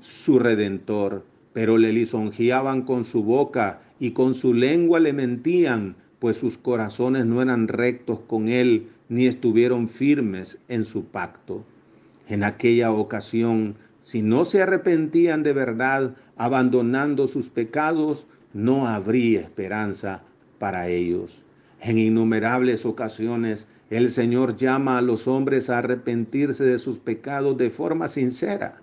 su 0.00 0.40
redentor. 0.40 1.24
Pero 1.52 1.78
le 1.78 1.92
lisonjeaban 1.92 2.82
con 2.82 3.04
su 3.04 3.22
boca 3.22 3.82
y 4.00 4.10
con 4.10 4.34
su 4.34 4.52
lengua 4.52 4.98
le 4.98 5.12
mentían 5.12 5.94
pues 6.18 6.36
sus 6.36 6.58
corazones 6.58 7.26
no 7.26 7.42
eran 7.42 7.68
rectos 7.68 8.20
con 8.20 8.48
él, 8.48 8.88
ni 9.08 9.26
estuvieron 9.26 9.88
firmes 9.88 10.58
en 10.68 10.84
su 10.84 11.04
pacto. 11.04 11.64
En 12.28 12.44
aquella 12.44 12.92
ocasión, 12.92 13.76
si 14.00 14.22
no 14.22 14.44
se 14.44 14.62
arrepentían 14.62 15.42
de 15.42 15.52
verdad, 15.52 16.14
abandonando 16.36 17.28
sus 17.28 17.50
pecados, 17.50 18.26
no 18.52 18.86
habría 18.86 19.40
esperanza 19.40 20.22
para 20.58 20.88
ellos. 20.88 21.42
En 21.80 21.98
innumerables 21.98 22.84
ocasiones, 22.84 23.68
el 23.90 24.10
Señor 24.10 24.56
llama 24.56 24.98
a 24.98 25.02
los 25.02 25.28
hombres 25.28 25.70
a 25.70 25.78
arrepentirse 25.78 26.64
de 26.64 26.78
sus 26.78 26.98
pecados 26.98 27.56
de 27.56 27.70
forma 27.70 28.08
sincera 28.08 28.82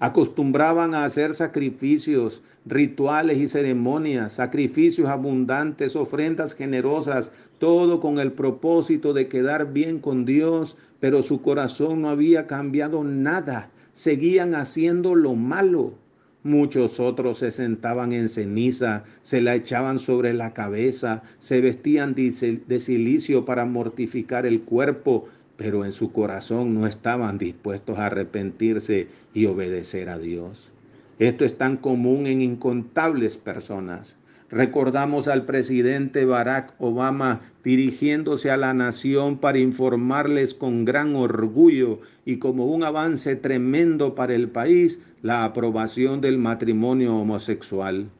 Acostumbraban 0.00 0.94
a 0.94 1.04
hacer 1.04 1.34
sacrificios, 1.34 2.42
rituales 2.66 3.38
y 3.38 3.48
ceremonias, 3.48 4.32
sacrificios 4.32 5.08
abundantes, 5.08 5.96
ofrendas 5.96 6.54
generosas, 6.54 7.30
todo 7.58 8.00
con 8.00 8.18
el 8.18 8.32
propósito 8.32 9.12
de 9.12 9.28
quedar 9.28 9.72
bien 9.72 9.98
con 10.00 10.24
Dios, 10.24 10.76
pero 11.00 11.22
su 11.22 11.42
corazón 11.42 12.02
no 12.02 12.08
había 12.08 12.46
cambiado 12.46 13.04
nada. 13.04 13.70
Seguían 13.92 14.54
haciendo 14.54 15.14
lo 15.14 15.34
malo. 15.34 15.94
Muchos 16.42 17.00
otros 17.00 17.38
se 17.38 17.50
sentaban 17.50 18.12
en 18.12 18.28
ceniza, 18.28 19.04
se 19.22 19.40
la 19.40 19.54
echaban 19.54 19.98
sobre 19.98 20.34
la 20.34 20.52
cabeza, 20.52 21.22
se 21.38 21.62
vestían 21.62 22.14
de 22.14 22.78
silicio 22.80 23.46
para 23.46 23.64
mortificar 23.64 24.44
el 24.44 24.60
cuerpo, 24.60 25.26
pero 25.56 25.84
en 25.84 25.92
su 25.92 26.12
corazón 26.12 26.74
no 26.74 26.86
estaban 26.86 27.38
dispuestos 27.38 27.98
a 27.98 28.06
arrepentirse 28.06 29.08
y 29.32 29.46
obedecer 29.46 30.08
a 30.08 30.18
Dios. 30.18 30.70
Esto 31.18 31.44
es 31.44 31.56
tan 31.56 31.76
común 31.76 32.26
en 32.26 32.42
incontables 32.42 33.36
personas. 33.36 34.16
Recordamos 34.50 35.26
al 35.26 35.44
presidente 35.44 36.24
Barack 36.24 36.74
Obama 36.78 37.40
dirigiéndose 37.64 38.50
a 38.50 38.56
la 38.56 38.74
nación 38.74 39.38
para 39.38 39.58
informarles 39.58 40.54
con 40.54 40.84
gran 40.84 41.16
orgullo 41.16 42.00
y 42.24 42.36
como 42.38 42.66
un 42.66 42.84
avance 42.84 43.36
tremendo 43.36 44.14
para 44.14 44.34
el 44.34 44.48
país 44.48 45.00
la 45.22 45.44
aprobación 45.44 46.20
del 46.20 46.38
matrimonio 46.38 47.16
homosexual. 47.16 48.10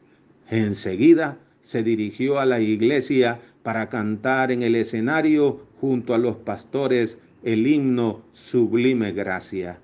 Enseguida 0.48 1.38
se 1.62 1.82
dirigió 1.82 2.38
a 2.38 2.46
la 2.46 2.60
iglesia 2.60 3.40
para 3.62 3.88
cantar 3.88 4.50
en 4.50 4.62
el 4.62 4.76
escenario 4.76 5.60
junto 5.84 6.14
a 6.14 6.18
los 6.18 6.36
pastores 6.36 7.18
el 7.42 7.66
himno 7.66 8.22
Sublime 8.32 9.12
Gracia. 9.12 9.80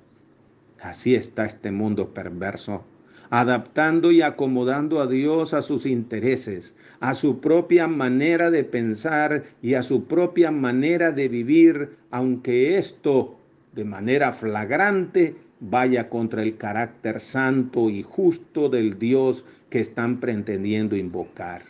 Así 0.81 1.15
está 1.15 1.45
este 1.45 1.71
mundo 1.71 2.15
perverso, 2.15 2.85
adaptando 3.29 4.11
y 4.11 4.23
acomodando 4.23 5.03
a 5.03 5.07
Dios 5.07 5.53
a 5.53 5.61
sus 5.61 5.85
intereses, 5.85 6.75
a 7.01 7.15
su 7.15 7.41
propia 7.41 7.87
manera 7.87 8.51
de 8.51 8.65
pensar 8.65 9.45
y 9.61 9.75
a 9.75 9.83
su 9.83 10.05
propia 10.05 10.51
manera 10.51 11.13
de 11.13 11.29
vivir, 11.29 11.99
aunque 12.11 12.79
esto 12.79 13.37
de 13.75 13.85
manera 13.85 14.33
flagrante 14.33 15.37
vaya 15.61 16.09
contra 16.09 16.43
el 16.43 16.57
carácter 16.57 17.21
santo 17.21 17.91
y 17.91 18.03
justo 18.03 18.71
del 18.71 18.99
Dios 18.99 19.45
que 19.69 19.81
están 19.81 20.19
pretendiendo 20.19 20.97
invocar. 20.97 21.61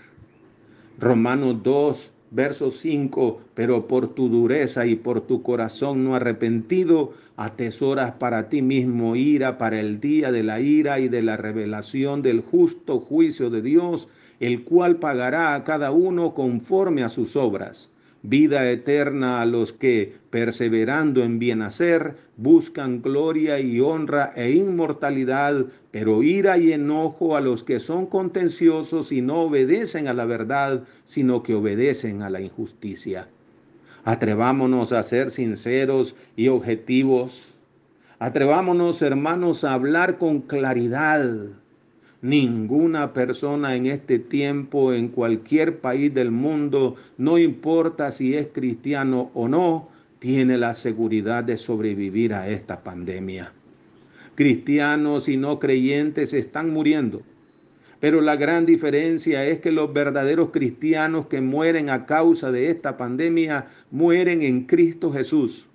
Romanos 1.00 1.64
2, 1.64 2.12
Verso 2.32 2.70
5, 2.70 3.40
pero 3.54 3.88
por 3.88 4.14
tu 4.14 4.28
dureza 4.28 4.86
y 4.86 4.94
por 4.94 5.22
tu 5.22 5.42
corazón 5.42 6.04
no 6.04 6.14
arrepentido, 6.14 7.12
atesoras 7.36 8.12
para 8.12 8.48
ti 8.48 8.62
mismo 8.62 9.16
ira 9.16 9.58
para 9.58 9.80
el 9.80 10.00
día 10.00 10.30
de 10.30 10.44
la 10.44 10.60
ira 10.60 11.00
y 11.00 11.08
de 11.08 11.22
la 11.22 11.36
revelación 11.36 12.22
del 12.22 12.40
justo 12.40 13.00
juicio 13.00 13.50
de 13.50 13.62
Dios, 13.62 14.08
el 14.38 14.62
cual 14.62 14.96
pagará 14.96 15.54
a 15.54 15.64
cada 15.64 15.90
uno 15.90 16.34
conforme 16.34 17.02
a 17.02 17.08
sus 17.08 17.34
obras 17.34 17.90
vida 18.22 18.70
eterna 18.70 19.40
a 19.40 19.46
los 19.46 19.72
que, 19.72 20.18
perseverando 20.30 21.22
en 21.22 21.38
bien 21.38 21.62
hacer, 21.62 22.16
buscan 22.36 23.02
gloria 23.02 23.60
y 23.60 23.80
honra 23.80 24.32
e 24.36 24.50
inmortalidad, 24.52 25.66
pero 25.90 26.22
ira 26.22 26.58
y 26.58 26.72
enojo 26.72 27.36
a 27.36 27.40
los 27.40 27.64
que 27.64 27.80
son 27.80 28.06
contenciosos 28.06 29.12
y 29.12 29.22
no 29.22 29.40
obedecen 29.40 30.08
a 30.08 30.14
la 30.14 30.26
verdad, 30.26 30.84
sino 31.04 31.42
que 31.42 31.54
obedecen 31.54 32.22
a 32.22 32.30
la 32.30 32.40
injusticia. 32.40 33.28
Atrevámonos 34.04 34.92
a 34.92 35.02
ser 35.02 35.30
sinceros 35.30 36.14
y 36.36 36.48
objetivos. 36.48 37.54
Atrevámonos, 38.18 39.02
hermanos, 39.02 39.64
a 39.64 39.74
hablar 39.74 40.18
con 40.18 40.40
claridad 40.40 41.59
Ninguna 42.22 43.14
persona 43.14 43.74
en 43.76 43.86
este 43.86 44.18
tiempo, 44.18 44.92
en 44.92 45.08
cualquier 45.08 45.78
país 45.78 46.12
del 46.12 46.30
mundo, 46.30 46.96
no 47.16 47.38
importa 47.38 48.10
si 48.10 48.34
es 48.34 48.48
cristiano 48.52 49.30
o 49.32 49.48
no, 49.48 49.88
tiene 50.18 50.58
la 50.58 50.74
seguridad 50.74 51.44
de 51.44 51.56
sobrevivir 51.56 52.34
a 52.34 52.48
esta 52.50 52.82
pandemia. 52.82 53.54
Cristianos 54.34 55.28
y 55.28 55.38
no 55.38 55.58
creyentes 55.58 56.34
están 56.34 56.70
muriendo. 56.70 57.22
Pero 58.00 58.20
la 58.20 58.36
gran 58.36 58.66
diferencia 58.66 59.46
es 59.46 59.58
que 59.58 59.72
los 59.72 59.92
verdaderos 59.92 60.50
cristianos 60.50 61.26
que 61.26 61.40
mueren 61.40 61.88
a 61.88 62.06
causa 62.06 62.50
de 62.50 62.70
esta 62.70 62.98
pandemia 62.98 63.68
mueren 63.90 64.42
en 64.42 64.64
Cristo 64.66 65.10
Jesús, 65.12 65.68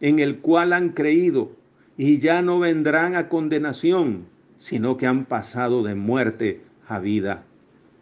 en 0.00 0.18
el 0.18 0.38
cual 0.38 0.72
han 0.72 0.90
creído 0.90 1.52
y 1.96 2.18
ya 2.18 2.40
no 2.40 2.58
vendrán 2.58 3.16
a 3.16 3.28
condenación, 3.28 4.24
sino 4.60 4.98
que 4.98 5.06
han 5.06 5.24
pasado 5.24 5.82
de 5.82 5.94
muerte 5.94 6.60
a 6.86 6.98
vida. 6.98 7.44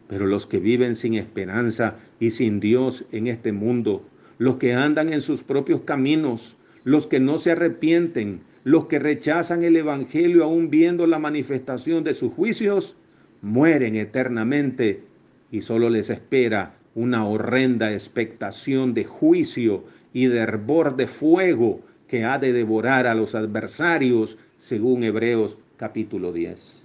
Pero 0.08 0.26
los 0.26 0.48
que 0.48 0.58
viven 0.58 0.96
sin 0.96 1.14
esperanza 1.14 1.98
y 2.18 2.30
sin 2.30 2.58
Dios 2.58 3.04
en 3.12 3.28
este 3.28 3.52
mundo, 3.52 4.04
los 4.38 4.56
que 4.56 4.74
andan 4.74 5.12
en 5.12 5.20
sus 5.20 5.44
propios 5.44 5.82
caminos, 5.82 6.56
los 6.82 7.06
que 7.06 7.20
no 7.20 7.38
se 7.38 7.52
arrepienten, 7.52 8.40
los 8.64 8.86
que 8.86 8.98
rechazan 8.98 9.62
el 9.62 9.76
Evangelio 9.76 10.42
aún 10.42 10.68
viendo 10.68 11.06
la 11.06 11.20
manifestación 11.20 12.02
de 12.02 12.12
sus 12.12 12.32
juicios, 12.32 12.96
mueren 13.40 13.94
eternamente 13.94 15.04
y 15.52 15.60
solo 15.60 15.88
les 15.88 16.10
espera 16.10 16.74
una 16.96 17.24
horrenda 17.24 17.92
expectación 17.92 18.94
de 18.94 19.04
juicio 19.04 19.84
y 20.12 20.26
de 20.26 20.38
hervor 20.38 20.96
de 20.96 21.06
fuego 21.06 21.82
que 22.08 22.24
ha 22.24 22.40
de 22.40 22.52
devorar 22.52 23.06
a 23.06 23.14
los 23.14 23.36
adversarios, 23.36 24.38
según 24.58 25.04
Hebreos 25.04 25.56
capítulo 25.78 26.32
10. 26.32 26.82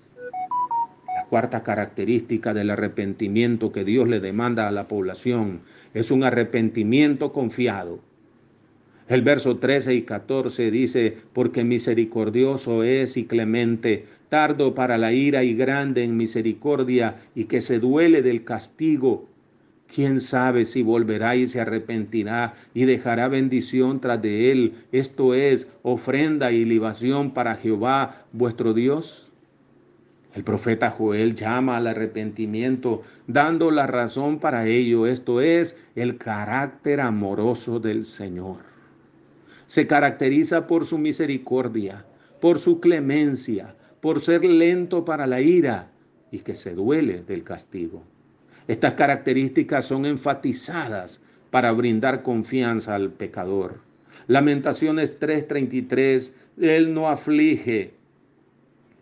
La 1.15 1.25
cuarta 1.25 1.63
característica 1.63 2.53
del 2.53 2.69
arrepentimiento 2.69 3.71
que 3.71 3.84
Dios 3.84 4.08
le 4.08 4.19
demanda 4.19 4.67
a 4.67 4.71
la 4.71 4.88
población 4.88 5.62
es 5.95 6.12
un 6.12 6.23
arrepentimiento 6.23 7.34
confiado. 7.34 7.99
El 9.08 9.23
verso 9.23 9.58
13 9.58 9.95
y 9.95 10.03
14 10.03 10.69
dice, 10.69 11.17
porque 11.34 11.63
misericordioso 11.63 12.84
es 12.84 13.17
y 13.17 13.25
clemente, 13.25 14.06
tardo 14.29 14.75
para 14.75 14.99
la 14.99 15.12
ira 15.12 15.43
y 15.43 15.56
grande 15.56 16.03
en 16.03 16.15
misericordia, 16.15 17.15
y 17.36 17.45
que 17.45 17.62
se 17.62 17.79
duele 17.79 18.21
del 18.21 18.43
castigo 18.43 19.27
¿Quién 19.87 20.21
sabe 20.21 20.65
si 20.65 20.81
volverá 20.81 21.35
y 21.35 21.47
se 21.47 21.59
arrepentirá 21.59 22.55
y 22.73 22.85
dejará 22.85 23.27
bendición 23.27 23.99
tras 23.99 24.21
de 24.21 24.51
él? 24.51 24.73
Esto 24.91 25.33
es 25.33 25.69
ofrenda 25.83 26.51
y 26.51 26.65
libación 26.65 27.31
para 27.31 27.55
Jehová 27.55 28.25
vuestro 28.31 28.73
Dios. 28.73 29.31
El 30.33 30.43
profeta 30.43 30.89
Joel 30.89 31.35
llama 31.35 31.77
al 31.77 31.85
arrepentimiento 31.85 33.03
dando 33.27 33.69
la 33.69 33.85
razón 33.85 34.39
para 34.39 34.65
ello. 34.65 35.05
Esto 35.05 35.41
es 35.41 35.77
el 35.95 36.17
carácter 36.17 37.01
amoroso 37.01 37.79
del 37.79 38.03
Señor. 38.03 38.57
Se 39.67 39.85
caracteriza 39.85 40.65
por 40.65 40.85
su 40.85 40.97
misericordia, 40.97 42.05
por 42.41 42.57
su 42.57 42.79
clemencia, 42.79 43.75
por 44.01 44.19
ser 44.19 44.43
lento 44.43 45.05
para 45.05 45.27
la 45.27 45.39
ira 45.39 45.91
y 46.31 46.39
que 46.39 46.55
se 46.55 46.73
duele 46.73 47.23
del 47.23 47.43
castigo. 47.43 48.03
Estas 48.67 48.93
características 48.93 49.86
son 49.86 50.06
enfatizadas 50.06 51.21
para 51.52 51.71
brindar 51.71 52.23
confianza 52.23 52.95
al 52.95 53.12
pecador. 53.12 53.82
Lamentaciones 54.28 55.19
3:33, 55.19 56.34
Él 56.60 56.93
no 56.93 57.10
aflige 57.10 57.93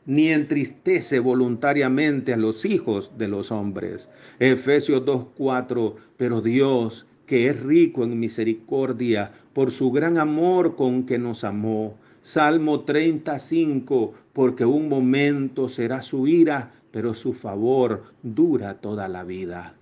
ni 0.05 0.29
entristece 0.29 1.19
voluntariamente 1.19 2.33
a 2.33 2.37
los 2.37 2.65
hijos 2.65 3.11
de 3.17 3.27
los 3.27 3.51
hombres. 3.51 4.09
Efesios 4.39 5.05
2:4, 5.05 5.95
pero 6.17 6.41
Dios, 6.41 7.05
que 7.27 7.47
es 7.47 7.61
rico 7.61 8.03
en 8.03 8.19
misericordia, 8.19 9.31
por 9.53 9.71
su 9.71 9.91
gran 9.91 10.17
amor 10.17 10.75
con 10.75 11.05
que 11.05 11.19
nos 11.19 11.43
amó. 11.43 11.97
Salmo 12.21 12.81
35, 12.81 14.13
porque 14.33 14.65
un 14.65 14.89
momento 14.89 15.69
será 15.69 16.01
su 16.01 16.27
ira, 16.27 16.71
pero 16.91 17.13
su 17.13 17.33
favor 17.33 18.03
dura 18.23 18.75
toda 18.75 19.07
la 19.07 19.23
vida. 19.23 19.75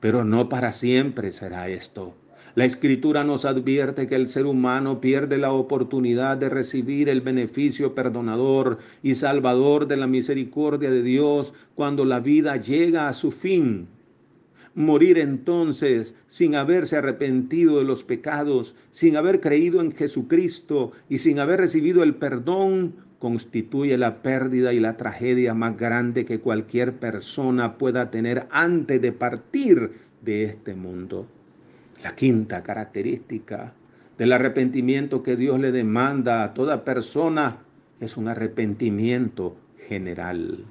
Pero 0.00 0.24
no 0.24 0.48
para 0.48 0.72
siempre 0.72 1.32
será 1.32 1.68
esto. 1.68 2.14
La 2.54 2.64
escritura 2.64 3.24
nos 3.24 3.44
advierte 3.44 4.06
que 4.06 4.16
el 4.16 4.26
ser 4.26 4.46
humano 4.46 5.00
pierde 5.00 5.38
la 5.38 5.52
oportunidad 5.52 6.36
de 6.36 6.48
recibir 6.48 7.08
el 7.08 7.20
beneficio 7.20 7.94
perdonador 7.94 8.78
y 9.02 9.14
salvador 9.14 9.86
de 9.86 9.96
la 9.96 10.06
misericordia 10.06 10.90
de 10.90 11.02
Dios 11.02 11.54
cuando 11.74 12.04
la 12.04 12.20
vida 12.20 12.56
llega 12.56 13.08
a 13.08 13.12
su 13.12 13.30
fin. 13.30 13.86
Morir 14.74 15.18
entonces 15.18 16.16
sin 16.26 16.54
haberse 16.54 16.96
arrepentido 16.96 17.78
de 17.78 17.84
los 17.84 18.02
pecados, 18.02 18.76
sin 18.90 19.16
haber 19.16 19.40
creído 19.40 19.80
en 19.80 19.92
Jesucristo 19.92 20.92
y 21.08 21.18
sin 21.18 21.40
haber 21.40 21.60
recibido 21.60 22.02
el 22.02 22.16
perdón 22.16 22.94
constituye 23.18 23.98
la 23.98 24.22
pérdida 24.22 24.72
y 24.72 24.80
la 24.80 24.96
tragedia 24.96 25.54
más 25.54 25.76
grande 25.76 26.24
que 26.24 26.40
cualquier 26.40 26.94
persona 26.94 27.76
pueda 27.76 28.10
tener 28.10 28.46
antes 28.50 29.00
de 29.00 29.12
partir 29.12 29.92
de 30.22 30.44
este 30.44 30.74
mundo. 30.74 31.26
La 32.02 32.14
quinta 32.14 32.62
característica 32.62 33.72
del 34.18 34.32
arrepentimiento 34.32 35.22
que 35.22 35.36
Dios 35.36 35.58
le 35.58 35.72
demanda 35.72 36.44
a 36.44 36.54
toda 36.54 36.84
persona 36.84 37.58
es 38.00 38.16
un 38.16 38.28
arrepentimiento 38.28 39.56
general. 39.88 40.64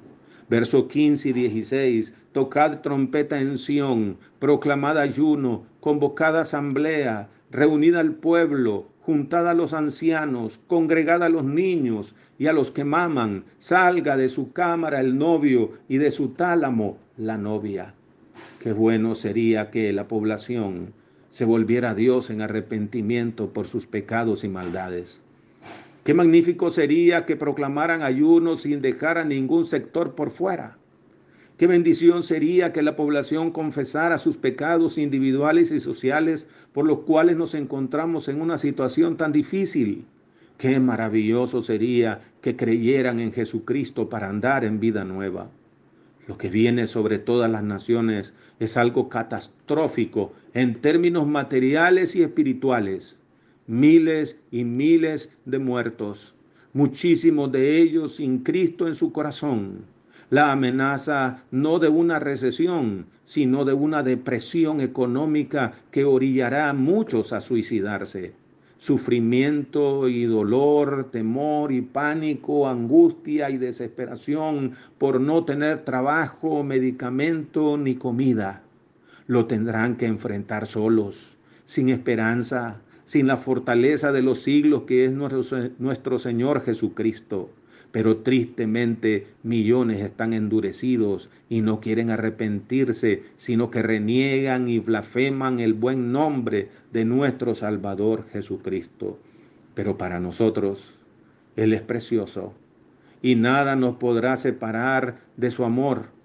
Verso 0.48 0.88
15 0.88 1.28
y 1.28 1.32
16, 1.34 2.14
tocad 2.32 2.80
trompeta 2.80 3.38
en 3.38 3.58
Sión, 3.58 4.16
proclamad 4.38 4.96
ayuno, 4.96 5.66
convocad 5.80 6.38
asamblea, 6.38 7.28
reunid 7.50 7.94
al 7.94 8.14
pueblo, 8.14 8.88
juntad 9.08 9.48
a 9.48 9.54
los 9.54 9.72
ancianos, 9.72 10.60
congregad 10.66 11.22
a 11.22 11.30
los 11.30 11.42
niños 11.42 12.14
y 12.38 12.46
a 12.46 12.52
los 12.52 12.70
que 12.70 12.84
maman, 12.84 13.44
salga 13.58 14.18
de 14.18 14.28
su 14.28 14.52
cámara 14.52 15.00
el 15.00 15.16
novio 15.16 15.72
y 15.88 15.96
de 15.96 16.10
su 16.10 16.28
tálamo 16.28 16.98
la 17.16 17.38
novia. 17.38 17.94
Qué 18.60 18.74
bueno 18.74 19.14
sería 19.14 19.70
que 19.70 19.94
la 19.94 20.08
población 20.08 20.92
se 21.30 21.46
volviera 21.46 21.92
a 21.92 21.94
Dios 21.94 22.28
en 22.28 22.42
arrepentimiento 22.42 23.54
por 23.54 23.66
sus 23.66 23.86
pecados 23.86 24.44
y 24.44 24.48
maldades. 24.48 25.22
Qué 26.04 26.12
magnífico 26.12 26.70
sería 26.70 27.24
que 27.24 27.36
proclamaran 27.36 28.02
ayuno 28.02 28.58
sin 28.58 28.82
dejar 28.82 29.16
a 29.16 29.24
ningún 29.24 29.64
sector 29.64 30.16
por 30.16 30.30
fuera. 30.30 30.76
Qué 31.58 31.66
bendición 31.66 32.22
sería 32.22 32.72
que 32.72 32.82
la 32.82 32.94
población 32.94 33.50
confesara 33.50 34.18
sus 34.18 34.36
pecados 34.36 34.96
individuales 34.96 35.72
y 35.72 35.80
sociales 35.80 36.46
por 36.72 36.86
los 36.86 37.00
cuales 37.00 37.36
nos 37.36 37.52
encontramos 37.54 38.28
en 38.28 38.40
una 38.40 38.58
situación 38.58 39.16
tan 39.16 39.32
difícil. 39.32 40.04
Qué 40.56 40.78
maravilloso 40.78 41.64
sería 41.64 42.20
que 42.42 42.54
creyeran 42.54 43.18
en 43.18 43.32
Jesucristo 43.32 44.08
para 44.08 44.28
andar 44.28 44.64
en 44.64 44.78
vida 44.78 45.02
nueva. 45.02 45.50
Lo 46.28 46.38
que 46.38 46.48
viene 46.48 46.86
sobre 46.86 47.18
todas 47.18 47.50
las 47.50 47.64
naciones 47.64 48.34
es 48.60 48.76
algo 48.76 49.08
catastrófico 49.08 50.34
en 50.54 50.80
términos 50.80 51.26
materiales 51.26 52.14
y 52.14 52.22
espirituales. 52.22 53.18
Miles 53.66 54.36
y 54.52 54.62
miles 54.62 55.32
de 55.44 55.58
muertos, 55.58 56.36
muchísimos 56.72 57.50
de 57.50 57.78
ellos 57.78 58.14
sin 58.14 58.44
Cristo 58.44 58.86
en 58.86 58.94
su 58.94 59.10
corazón 59.10 59.97
la 60.30 60.52
amenaza 60.52 61.42
no 61.50 61.78
de 61.78 61.88
una 61.88 62.18
recesión, 62.18 63.06
sino 63.24 63.64
de 63.64 63.72
una 63.72 64.02
depresión 64.02 64.80
económica 64.80 65.72
que 65.90 66.04
orillará 66.04 66.68
a 66.68 66.74
muchos 66.74 67.32
a 67.32 67.40
suicidarse. 67.40 68.34
Sufrimiento 68.76 70.08
y 70.08 70.24
dolor, 70.24 71.08
temor 71.10 71.72
y 71.72 71.80
pánico, 71.80 72.68
angustia 72.68 73.50
y 73.50 73.58
desesperación 73.58 74.72
por 74.98 75.20
no 75.20 75.44
tener 75.44 75.84
trabajo, 75.84 76.62
medicamento 76.62 77.76
ni 77.76 77.96
comida. 77.96 78.62
Lo 79.26 79.46
tendrán 79.46 79.96
que 79.96 80.06
enfrentar 80.06 80.66
solos, 80.66 81.36
sin 81.64 81.88
esperanza, 81.88 82.80
sin 83.04 83.26
la 83.26 83.36
fortaleza 83.36 84.12
de 84.12 84.22
los 84.22 84.42
siglos 84.42 84.82
que 84.82 85.06
es 85.06 85.12
nuestro, 85.12 86.18
Señor 86.18 86.62
Jesucristo 86.62 87.50
pero 87.92 88.18
tristemente 88.18 89.26
millones 89.42 90.00
están 90.00 90.32
endurecidos 90.32 91.30
y 91.48 91.62
no 91.62 91.80
quieren 91.80 92.10
arrepentirse, 92.10 93.22
sino 93.36 93.70
que 93.70 93.82
reniegan 93.82 94.68
y 94.68 94.78
blasfeman 94.78 95.60
el 95.60 95.74
buen 95.74 96.12
nombre 96.12 96.68
de 96.92 97.04
nuestro 97.04 97.54
Salvador 97.54 98.26
Jesucristo. 98.30 99.18
Pero 99.74 99.96
para 99.96 100.20
nosotros 100.20 100.96
Él 101.56 101.72
es 101.72 101.80
precioso 101.80 102.52
y 103.22 103.34
nada 103.34 103.74
nos 103.76 103.96
podrá 103.96 104.36
separar 104.36 105.20
de 105.36 105.50
su 105.50 105.64
amor 105.64 106.17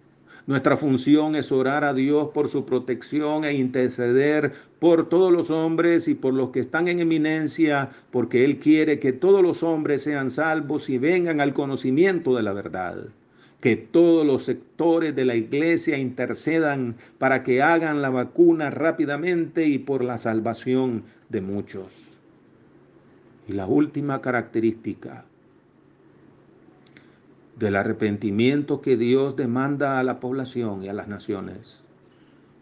nuestra 0.45 0.75
función 0.75 1.35
es 1.35 1.53
orar 1.53 1.85
a 1.85 1.93
Dios 1.93 2.29
por 2.33 2.49
su 2.49 2.65
protección 2.65 3.45
e 3.45 3.53
interceder 3.53 4.51
por 4.79 5.07
todos 5.07 5.31
los 5.31 5.49
hombres 5.49 6.09
y 6.09 6.15
por 6.15 6.33
los 6.33 6.49
que 6.49 6.59
están 6.59 6.89
en 6.89 6.99
eminencia, 6.99 7.91
porque 8.11 8.43
Él 8.43 8.59
quiere 8.59 8.99
que 8.99 9.13
todos 9.13 9.41
los 9.41 9.63
hombres 9.63 10.01
sean 10.01 10.29
salvos 10.29 10.89
y 10.89 10.97
vengan 10.97 11.39
al 11.39 11.53
conocimiento 11.53 12.35
de 12.35 12.43
la 12.43 12.51
verdad. 12.51 13.05
Que 13.61 13.77
todos 13.77 14.27
los 14.27 14.43
sectores 14.43 15.15
de 15.15 15.23
la 15.23 15.35
iglesia 15.35 15.97
intercedan 15.97 16.97
para 17.19 17.43
que 17.43 17.61
hagan 17.61 18.01
la 18.01 18.09
vacuna 18.09 18.69
rápidamente 18.69 19.65
y 19.67 19.79
por 19.79 20.03
la 20.03 20.17
salvación 20.17 21.03
de 21.29 21.39
muchos. 21.39 22.19
Y 23.47 23.53
la 23.53 23.65
última 23.65 24.19
característica 24.19 25.23
del 27.55 27.75
arrepentimiento 27.75 28.81
que 28.81 28.97
Dios 28.97 29.35
demanda 29.35 29.99
a 29.99 30.03
la 30.03 30.19
población 30.19 30.83
y 30.83 30.89
a 30.89 30.93
las 30.93 31.07
naciones. 31.07 31.83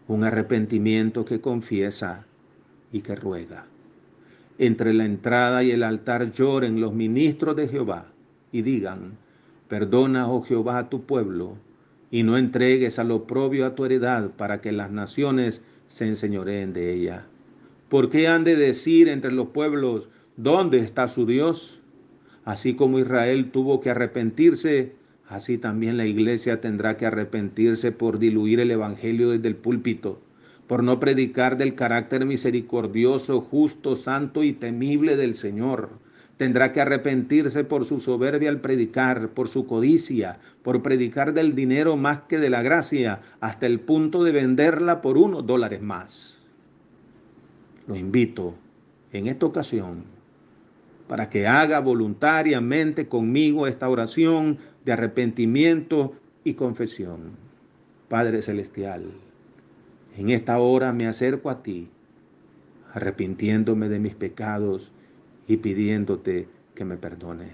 Un 0.08 0.24
arrepentimiento 0.24 1.24
que 1.24 1.40
confiesa 1.40 2.26
y 2.92 3.00
que 3.00 3.14
ruega. 3.14 3.66
Entre 4.58 4.92
la 4.92 5.04
entrada 5.04 5.62
y 5.62 5.70
el 5.70 5.82
altar 5.82 6.30
lloren 6.32 6.80
los 6.80 6.92
ministros 6.92 7.56
de 7.56 7.68
Jehová 7.68 8.12
y 8.52 8.62
digan, 8.62 9.16
perdona, 9.68 10.28
oh 10.28 10.42
Jehová, 10.42 10.78
a 10.78 10.88
tu 10.90 11.04
pueblo, 11.04 11.56
y 12.10 12.22
no 12.22 12.36
entregues 12.36 12.98
al 12.98 13.10
oprobio 13.10 13.64
a 13.64 13.74
tu 13.74 13.86
heredad 13.86 14.30
para 14.30 14.60
que 14.60 14.72
las 14.72 14.90
naciones 14.90 15.62
se 15.88 16.06
enseñoreen 16.06 16.74
de 16.74 16.92
ella. 16.92 17.26
¿Por 17.88 18.08
qué 18.08 18.28
han 18.28 18.44
de 18.44 18.56
decir 18.56 19.08
entre 19.08 19.32
los 19.32 19.48
pueblos, 19.48 20.08
¿dónde 20.36 20.78
está 20.78 21.08
su 21.08 21.26
Dios? 21.26 21.81
Así 22.44 22.74
como 22.74 22.98
Israel 22.98 23.50
tuvo 23.52 23.80
que 23.80 23.90
arrepentirse, 23.90 24.94
así 25.28 25.58
también 25.58 25.96
la 25.96 26.06
iglesia 26.06 26.60
tendrá 26.60 26.96
que 26.96 27.06
arrepentirse 27.06 27.92
por 27.92 28.18
diluir 28.18 28.58
el 28.60 28.70
Evangelio 28.70 29.30
desde 29.30 29.48
el 29.48 29.56
púlpito, 29.56 30.20
por 30.66 30.82
no 30.82 30.98
predicar 30.98 31.56
del 31.56 31.74
carácter 31.74 32.26
misericordioso, 32.26 33.40
justo, 33.40 33.94
santo 33.94 34.42
y 34.42 34.52
temible 34.52 35.16
del 35.16 35.34
Señor. 35.34 35.90
Tendrá 36.36 36.72
que 36.72 36.80
arrepentirse 36.80 37.62
por 37.62 37.84
su 37.84 38.00
soberbia 38.00 38.48
al 38.48 38.60
predicar, 38.60 39.28
por 39.28 39.46
su 39.46 39.66
codicia, 39.66 40.40
por 40.62 40.82
predicar 40.82 41.34
del 41.34 41.54
dinero 41.54 41.96
más 41.96 42.22
que 42.22 42.38
de 42.38 42.50
la 42.50 42.62
gracia, 42.62 43.20
hasta 43.40 43.66
el 43.66 43.78
punto 43.78 44.24
de 44.24 44.32
venderla 44.32 45.02
por 45.02 45.16
unos 45.16 45.46
dólares 45.46 45.82
más. 45.82 46.38
Lo 47.86 47.94
invito 47.94 48.54
en 49.12 49.28
esta 49.28 49.46
ocasión 49.46 50.21
para 51.12 51.28
que 51.28 51.46
haga 51.46 51.78
voluntariamente 51.80 53.06
conmigo 53.06 53.66
esta 53.66 53.86
oración 53.90 54.56
de 54.86 54.92
arrepentimiento 54.92 56.14
y 56.42 56.54
confesión. 56.54 57.32
Padre 58.08 58.40
Celestial, 58.40 59.10
en 60.16 60.30
esta 60.30 60.58
hora 60.58 60.94
me 60.94 61.06
acerco 61.06 61.50
a 61.50 61.62
ti, 61.62 61.90
arrepintiéndome 62.94 63.90
de 63.90 63.98
mis 63.98 64.14
pecados 64.14 64.92
y 65.46 65.58
pidiéndote 65.58 66.48
que 66.74 66.86
me 66.86 66.96
perdones. 66.96 67.52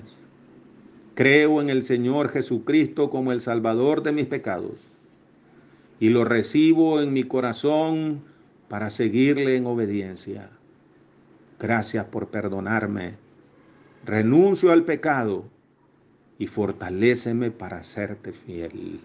Creo 1.17 1.61
en 1.61 1.69
el 1.69 1.83
Señor 1.83 2.29
Jesucristo 2.29 3.11
como 3.11 3.33
el 3.33 3.41
Salvador 3.41 4.05
de 4.05 4.13
mis 4.13 4.27
pecados 4.27 4.93
y 5.99 6.11
lo 6.11 6.25
recibo 6.25 7.01
en 7.01 7.13
mi 7.13 7.25
corazón 7.25 8.23
para 8.69 8.91
seguirle 8.91 9.57
en 9.57 9.67
obediencia. 9.67 10.49
Gracias 11.59 12.05
por 12.05 12.29
perdonarme. 12.29 13.27
Renuncio 14.05 14.73
al 14.73 14.85
pecado 14.85 15.45
y 16.39 16.47
fortaléceme 16.47 17.51
para 17.51 17.83
serte 17.83 18.33
fiel. 18.33 19.01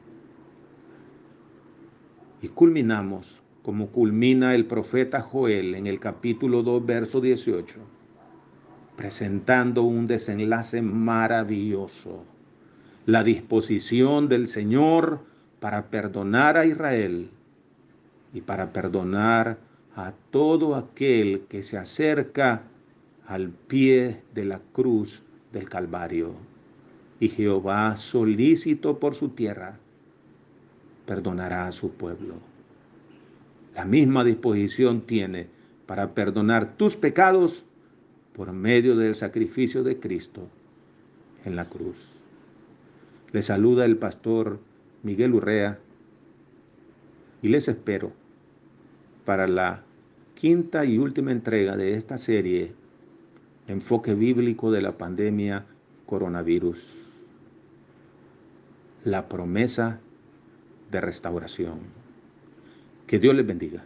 Y 2.42 2.48
culminamos 2.50 3.44
como 3.64 3.88
culmina 3.88 4.54
el 4.56 4.66
profeta 4.66 5.22
Joel 5.22 5.76
en 5.76 5.88
el 5.88 6.00
capítulo 6.00 6.64
2, 6.64 6.86
verso 6.86 7.22
18, 7.22 7.80
presentando 8.96 9.84
un 9.84 10.06
desenlace 10.06 10.82
maravilloso, 10.82 12.26
la 13.06 13.24
disposición 13.24 14.28
del 14.28 14.48
Señor 14.48 15.22
para 15.60 15.90
perdonar 15.90 16.58
a 16.58 16.66
Israel 16.66 17.30
y 18.34 18.42
para 18.42 18.74
perdonar 18.74 19.58
a 19.96 20.14
todo 20.30 20.76
aquel 20.76 21.46
que 21.48 21.64
se 21.64 21.78
acerca 21.78 22.64
al 23.26 23.50
pie 23.50 24.22
de 24.34 24.46
la 24.46 24.60
cruz 24.60 25.24
del 25.52 25.70
Calvario. 25.70 26.34
Y 27.20 27.30
Jehová, 27.30 27.96
solícito 27.98 29.00
por 29.00 29.16
su 29.16 29.30
tierra, 29.30 29.80
perdonará 31.06 31.68
a 31.68 31.72
su 31.72 31.92
pueblo. 31.92 32.36
La 33.76 33.86
misma 33.86 34.24
disposición 34.24 35.02
tiene 35.02 35.48
para 35.86 36.14
perdonar 36.14 36.78
tus 36.78 36.96
pecados 36.96 37.66
por 38.34 38.52
medio 38.52 38.96
del 38.96 39.16
sacrificio 39.16 39.84
de 39.84 40.00
Cristo 40.00 40.48
en 41.46 41.56
la 41.56 41.66
cruz. 41.66 42.14
Le 43.32 43.42
saluda 43.42 43.86
el 43.86 43.98
pastor 43.98 44.60
Miguel 45.02 45.34
Urrea 45.34 45.80
y 47.42 47.48
les 47.48 47.68
espero 47.68 48.12
para 49.26 49.48
la 49.48 49.84
quinta 50.36 50.86
y 50.86 50.98
última 50.98 51.32
entrega 51.32 51.76
de 51.78 51.94
esta 51.94 52.18
serie, 52.18 52.74
Enfoque 53.68 54.14
Bíblico 54.14 54.72
de 54.72 54.82
la 54.82 54.98
Pandemia 54.98 55.66
Coronavirus. 56.06 56.86
La 59.06 59.30
promesa 59.30 60.02
de 60.92 61.00
restauración. 61.00 61.80
Que 63.08 63.20
Dios 63.20 63.34
les 63.36 63.48
bendiga. 63.48 63.86